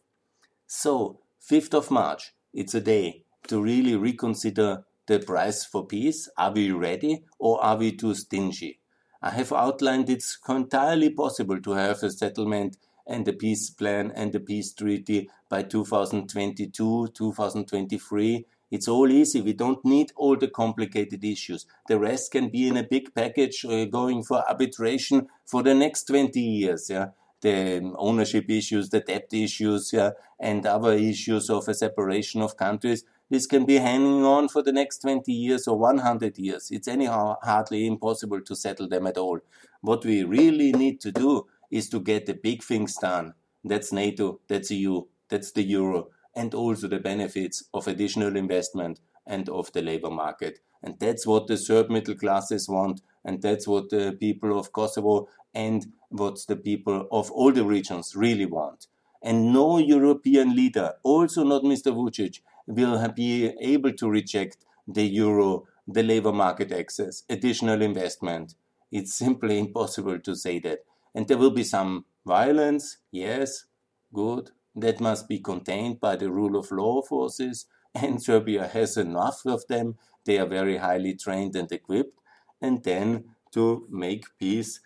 So, 0.66 1.20
5th 1.40 1.74
of 1.74 1.90
March, 1.90 2.34
it's 2.52 2.74
a 2.74 2.80
day 2.80 3.24
to 3.48 3.60
really 3.60 3.96
reconsider 3.96 4.84
the 5.06 5.18
price 5.18 5.64
for 5.64 5.86
peace. 5.86 6.28
Are 6.38 6.52
we 6.52 6.70
ready 6.70 7.24
or 7.38 7.62
are 7.62 7.76
we 7.76 7.92
too 7.92 8.14
stingy? 8.14 8.80
I 9.22 9.30
have 9.30 9.52
outlined 9.52 10.10
it's 10.10 10.38
entirely 10.48 11.10
possible 11.10 11.60
to 11.60 11.72
have 11.72 12.02
a 12.02 12.10
settlement 12.10 12.76
and 13.06 13.26
a 13.28 13.32
peace 13.32 13.70
plan 13.70 14.12
and 14.14 14.34
a 14.34 14.40
peace 14.40 14.72
treaty 14.72 15.30
by 15.48 15.62
2022, 15.62 17.08
2023. 17.08 18.46
It's 18.70 18.88
all 18.88 19.10
easy. 19.10 19.40
We 19.40 19.52
don't 19.52 19.84
need 19.84 20.12
all 20.16 20.36
the 20.36 20.48
complicated 20.48 21.22
issues. 21.22 21.66
The 21.86 21.98
rest 21.98 22.32
can 22.32 22.48
be 22.48 22.66
in 22.66 22.76
a 22.76 22.82
big 22.82 23.14
package 23.14 23.64
uh, 23.64 23.84
going 23.84 24.24
for 24.24 24.48
arbitration 24.48 25.28
for 25.44 25.62
the 25.62 25.74
next 25.74 26.04
20 26.04 26.40
years. 26.40 26.88
Yeah 26.90 27.08
the 27.44 27.92
ownership 27.98 28.50
issues, 28.50 28.88
the 28.88 29.00
debt 29.00 29.28
issues, 29.32 29.94
and 30.40 30.66
other 30.66 30.94
issues 30.94 31.50
of 31.50 31.68
a 31.68 31.74
separation 31.74 32.40
of 32.42 32.56
countries. 32.56 33.04
This 33.30 33.46
can 33.46 33.64
be 33.66 33.76
hanging 33.76 34.24
on 34.24 34.48
for 34.48 34.62
the 34.62 34.72
next 34.72 34.98
20 34.98 35.30
years 35.32 35.68
or 35.68 35.78
100 35.78 36.38
years. 36.38 36.70
It's 36.70 36.88
anyhow 36.88 37.36
hardly 37.42 37.86
impossible 37.86 38.40
to 38.40 38.56
settle 38.56 38.88
them 38.88 39.06
at 39.06 39.18
all. 39.18 39.40
What 39.80 40.04
we 40.04 40.24
really 40.24 40.72
need 40.72 41.00
to 41.02 41.12
do 41.12 41.46
is 41.70 41.88
to 41.90 42.00
get 42.00 42.26
the 42.26 42.34
big 42.34 42.62
things 42.62 42.96
done. 42.96 43.34
That's 43.62 43.92
NATO, 43.92 44.40
that's 44.48 44.70
EU, 44.70 45.02
that's 45.28 45.52
the 45.52 45.62
euro, 45.62 46.08
and 46.34 46.54
also 46.54 46.88
the 46.88 46.98
benefits 46.98 47.64
of 47.72 47.88
additional 47.88 48.36
investment 48.36 49.00
and 49.26 49.48
of 49.48 49.72
the 49.72 49.82
labor 49.82 50.10
market. 50.10 50.60
And 50.82 50.98
that's 50.98 51.26
what 51.26 51.46
the 51.46 51.56
Serb 51.56 51.88
middle 51.90 52.14
classes 52.14 52.68
want, 52.68 53.00
and 53.24 53.40
that's 53.40 53.66
what 53.66 53.88
the 53.88 54.16
people 54.20 54.58
of 54.58 54.72
Kosovo 54.72 55.28
and 55.54 55.92
what 56.08 56.38
the 56.48 56.56
people 56.56 57.08
of 57.10 57.30
all 57.30 57.52
the 57.52 57.64
regions 57.64 58.14
really 58.14 58.46
want. 58.46 58.86
And 59.22 59.52
no 59.52 59.78
European 59.78 60.54
leader, 60.54 60.94
also 61.02 61.44
not 61.44 61.62
Mr. 61.62 61.92
Vucic, 61.94 62.40
will 62.66 63.08
be 63.08 63.54
able 63.60 63.92
to 63.92 64.10
reject 64.10 64.58
the 64.86 65.04
euro, 65.04 65.66
the 65.86 66.02
labor 66.02 66.32
market 66.32 66.72
access, 66.72 67.22
additional 67.28 67.80
investment. 67.82 68.54
It's 68.92 69.14
simply 69.14 69.58
impossible 69.58 70.18
to 70.20 70.36
say 70.36 70.58
that. 70.60 70.80
And 71.14 71.26
there 71.26 71.38
will 71.38 71.50
be 71.50 71.64
some 71.64 72.04
violence, 72.26 72.98
yes, 73.10 73.64
good. 74.12 74.50
That 74.74 75.00
must 75.00 75.28
be 75.28 75.38
contained 75.38 76.00
by 76.00 76.16
the 76.16 76.30
rule 76.30 76.56
of 76.58 76.72
law 76.72 77.02
forces, 77.02 77.66
and 77.94 78.22
Serbia 78.22 78.66
has 78.66 78.96
enough 78.96 79.46
of 79.46 79.66
them. 79.68 79.96
They 80.24 80.38
are 80.38 80.46
very 80.46 80.78
highly 80.78 81.14
trained 81.14 81.54
and 81.54 81.70
equipped. 81.70 82.18
And 82.60 82.82
then 82.82 83.36
to 83.52 83.86
make 83.90 84.24
peace 84.38 84.80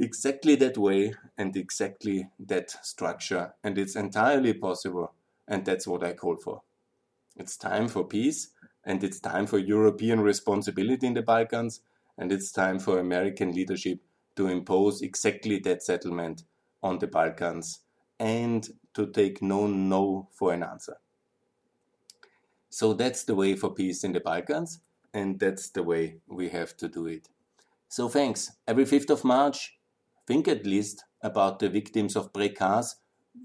exactly 0.00 0.56
that 0.56 0.78
way 0.78 1.14
and 1.36 1.56
exactly 1.56 2.28
that 2.38 2.70
structure. 2.84 3.54
And 3.62 3.78
it's 3.78 3.96
entirely 3.96 4.54
possible. 4.54 5.14
And 5.46 5.64
that's 5.64 5.86
what 5.86 6.02
I 6.02 6.12
call 6.12 6.36
for. 6.36 6.62
It's 7.36 7.56
time 7.56 7.88
for 7.88 8.04
peace 8.04 8.48
and 8.84 9.02
it's 9.04 9.20
time 9.20 9.46
for 9.46 9.58
European 9.58 10.20
responsibility 10.20 11.06
in 11.06 11.14
the 11.14 11.22
Balkans 11.22 11.80
and 12.18 12.32
it's 12.32 12.52
time 12.52 12.78
for 12.78 12.98
American 12.98 13.52
leadership 13.52 14.00
to 14.36 14.46
impose 14.48 15.02
exactly 15.02 15.58
that 15.60 15.82
settlement 15.82 16.44
on 16.82 16.98
the 16.98 17.06
Balkans 17.06 17.80
and 18.18 18.68
to 18.94 19.06
take 19.06 19.42
no 19.42 19.66
no 19.66 20.28
for 20.32 20.52
an 20.52 20.62
answer. 20.62 20.96
So 22.68 22.94
that's 22.94 23.24
the 23.24 23.34
way 23.34 23.56
for 23.56 23.74
peace 23.74 24.04
in 24.04 24.12
the 24.12 24.20
Balkans, 24.20 24.80
and 25.12 25.40
that's 25.40 25.70
the 25.70 25.82
way 25.82 26.20
we 26.28 26.48
have 26.50 26.76
to 26.76 26.88
do 26.88 27.06
it. 27.06 27.28
So 27.88 28.08
thanks. 28.08 28.52
Every 28.68 28.84
5th 28.84 29.10
of 29.10 29.24
March, 29.24 29.79
think 30.26 30.48
at 30.48 30.66
least 30.66 31.04
about 31.22 31.58
the 31.58 31.68
victims 31.68 32.16
of 32.16 32.32
Prekaz. 32.32 32.96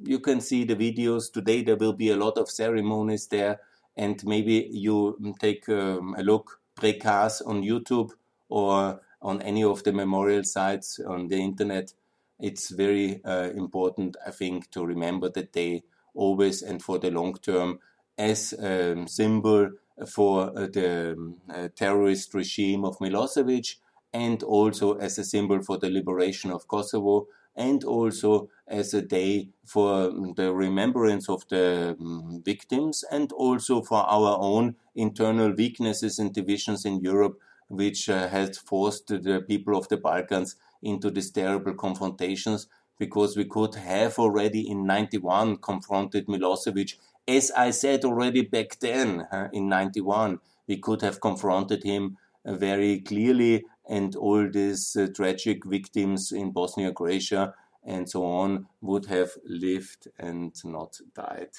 You 0.03 0.19
can 0.19 0.41
see 0.41 0.63
the 0.63 0.75
videos. 0.75 1.31
Today 1.31 1.63
there 1.63 1.75
will 1.75 1.93
be 1.93 2.09
a 2.09 2.17
lot 2.17 2.37
of 2.37 2.49
ceremonies 2.49 3.27
there, 3.27 3.59
and 3.95 4.23
maybe 4.25 4.67
you 4.71 5.35
take 5.39 5.67
um, 5.69 6.15
a 6.17 6.23
look 6.23 6.61
Prekaz 6.75 7.41
on 7.45 7.63
YouTube 7.63 8.11
or 8.49 9.01
on 9.21 9.41
any 9.41 9.63
of 9.63 9.83
the 9.83 9.93
memorial 9.93 10.43
sites 10.43 10.99
on 10.99 11.27
the 11.27 11.37
internet. 11.37 11.93
It's 12.39 12.69
very 12.69 13.23
uh, 13.23 13.49
important, 13.55 14.17
I 14.25 14.31
think, 14.31 14.69
to 14.71 14.85
remember 14.85 15.29
that 15.29 15.53
day 15.53 15.83
always 16.13 16.61
and 16.61 16.81
for 16.81 16.99
the 16.99 17.11
long 17.11 17.35
term 17.35 17.79
as 18.17 18.53
a 18.53 19.05
symbol 19.07 19.71
for 20.07 20.49
uh, 20.57 20.67
the 20.67 21.13
um, 21.13 21.35
uh, 21.53 21.69
terrorist 21.75 22.33
regime 22.33 22.83
of 22.83 22.97
Milosevic 22.99 23.75
and 24.15 24.41
also 24.43 24.93
as 24.93 25.17
a 25.17 25.25
symbol 25.25 25.61
for 25.61 25.77
the 25.77 25.89
liberation 25.89 26.49
of 26.49 26.67
Kosovo 26.69 27.27
and 27.53 27.83
also 27.83 28.49
as 28.65 28.93
a 28.93 29.01
day 29.01 29.49
for 29.65 30.09
the 30.35 30.53
remembrance 30.53 31.27
of 31.29 31.45
the 31.49 31.97
um, 31.99 32.41
victims 32.45 33.03
and 33.11 33.31
also 33.33 33.81
for 33.81 34.01
our 34.09 34.37
own 34.39 34.75
internal 34.95 35.51
weaknesses 35.51 36.17
and 36.17 36.33
divisions 36.33 36.85
in 36.85 37.01
Europe 37.01 37.37
which 37.67 38.09
uh, 38.09 38.29
has 38.29 38.57
forced 38.57 39.07
the 39.07 39.43
people 39.47 39.75
of 39.77 39.89
the 39.89 39.97
Balkans 39.97 40.55
into 40.81 41.09
these 41.11 41.31
terrible 41.31 41.73
confrontations 41.73 42.67
because 42.97 43.35
we 43.35 43.43
could 43.43 43.75
have 43.75 44.17
already 44.17 44.61
in 44.69 44.85
91 44.85 45.57
confronted 45.57 46.27
Milosevic. 46.27 46.95
As 47.27 47.51
I 47.51 47.71
said 47.71 48.05
already 48.05 48.43
back 48.43 48.79
then 48.79 49.27
uh, 49.31 49.49
in 49.51 49.67
91, 49.67 50.39
we 50.67 50.77
could 50.77 51.01
have 51.01 51.19
confronted 51.19 51.83
him 51.83 52.17
uh, 52.45 52.53
very 52.53 53.01
clearly 53.01 53.65
and 53.87 54.15
all 54.15 54.49
these 54.49 54.95
uh, 54.95 55.07
tragic 55.15 55.65
victims 55.65 56.31
in 56.31 56.51
Bosnia, 56.51 56.91
Croatia, 56.91 57.53
and 57.83 58.09
so 58.09 58.25
on 58.25 58.67
would 58.81 59.05
have 59.05 59.31
lived 59.45 60.07
and 60.17 60.53
not 60.63 60.99
died. 61.13 61.51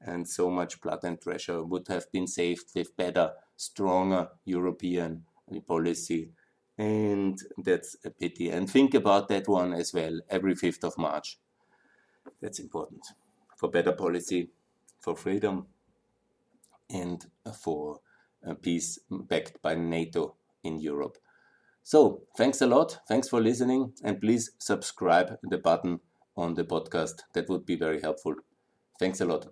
And 0.00 0.28
so 0.28 0.50
much 0.50 0.80
blood 0.80 1.04
and 1.04 1.20
treasure 1.20 1.62
would 1.62 1.88
have 1.88 2.10
been 2.10 2.26
saved 2.26 2.70
with 2.74 2.96
better, 2.96 3.32
stronger 3.56 4.28
European 4.44 5.24
policy. 5.66 6.32
And 6.76 7.38
that's 7.58 7.96
a 8.04 8.10
pity. 8.10 8.50
And 8.50 8.68
think 8.68 8.94
about 8.94 9.28
that 9.28 9.46
one 9.46 9.72
as 9.72 9.92
well 9.92 10.20
every 10.28 10.54
5th 10.54 10.84
of 10.84 10.98
March. 10.98 11.38
That's 12.40 12.58
important 12.58 13.06
for 13.56 13.68
better 13.70 13.92
policy, 13.92 14.50
for 14.98 15.16
freedom, 15.16 15.66
and 16.90 17.24
for 17.62 18.00
peace 18.62 18.98
backed 19.10 19.60
by 19.62 19.74
NATO 19.74 20.36
in 20.62 20.78
Europe. 20.78 21.18
So, 21.84 22.22
thanks 22.36 22.60
a 22.62 22.66
lot. 22.66 22.98
Thanks 23.06 23.28
for 23.28 23.40
listening. 23.40 23.92
And 24.02 24.20
please 24.20 24.50
subscribe 24.58 25.38
the 25.42 25.58
button 25.58 26.00
on 26.36 26.54
the 26.54 26.64
podcast. 26.64 27.22
That 27.34 27.48
would 27.48 27.64
be 27.64 27.76
very 27.76 28.00
helpful. 28.00 28.34
Thanks 28.98 29.20
a 29.20 29.24
lot. 29.24 29.48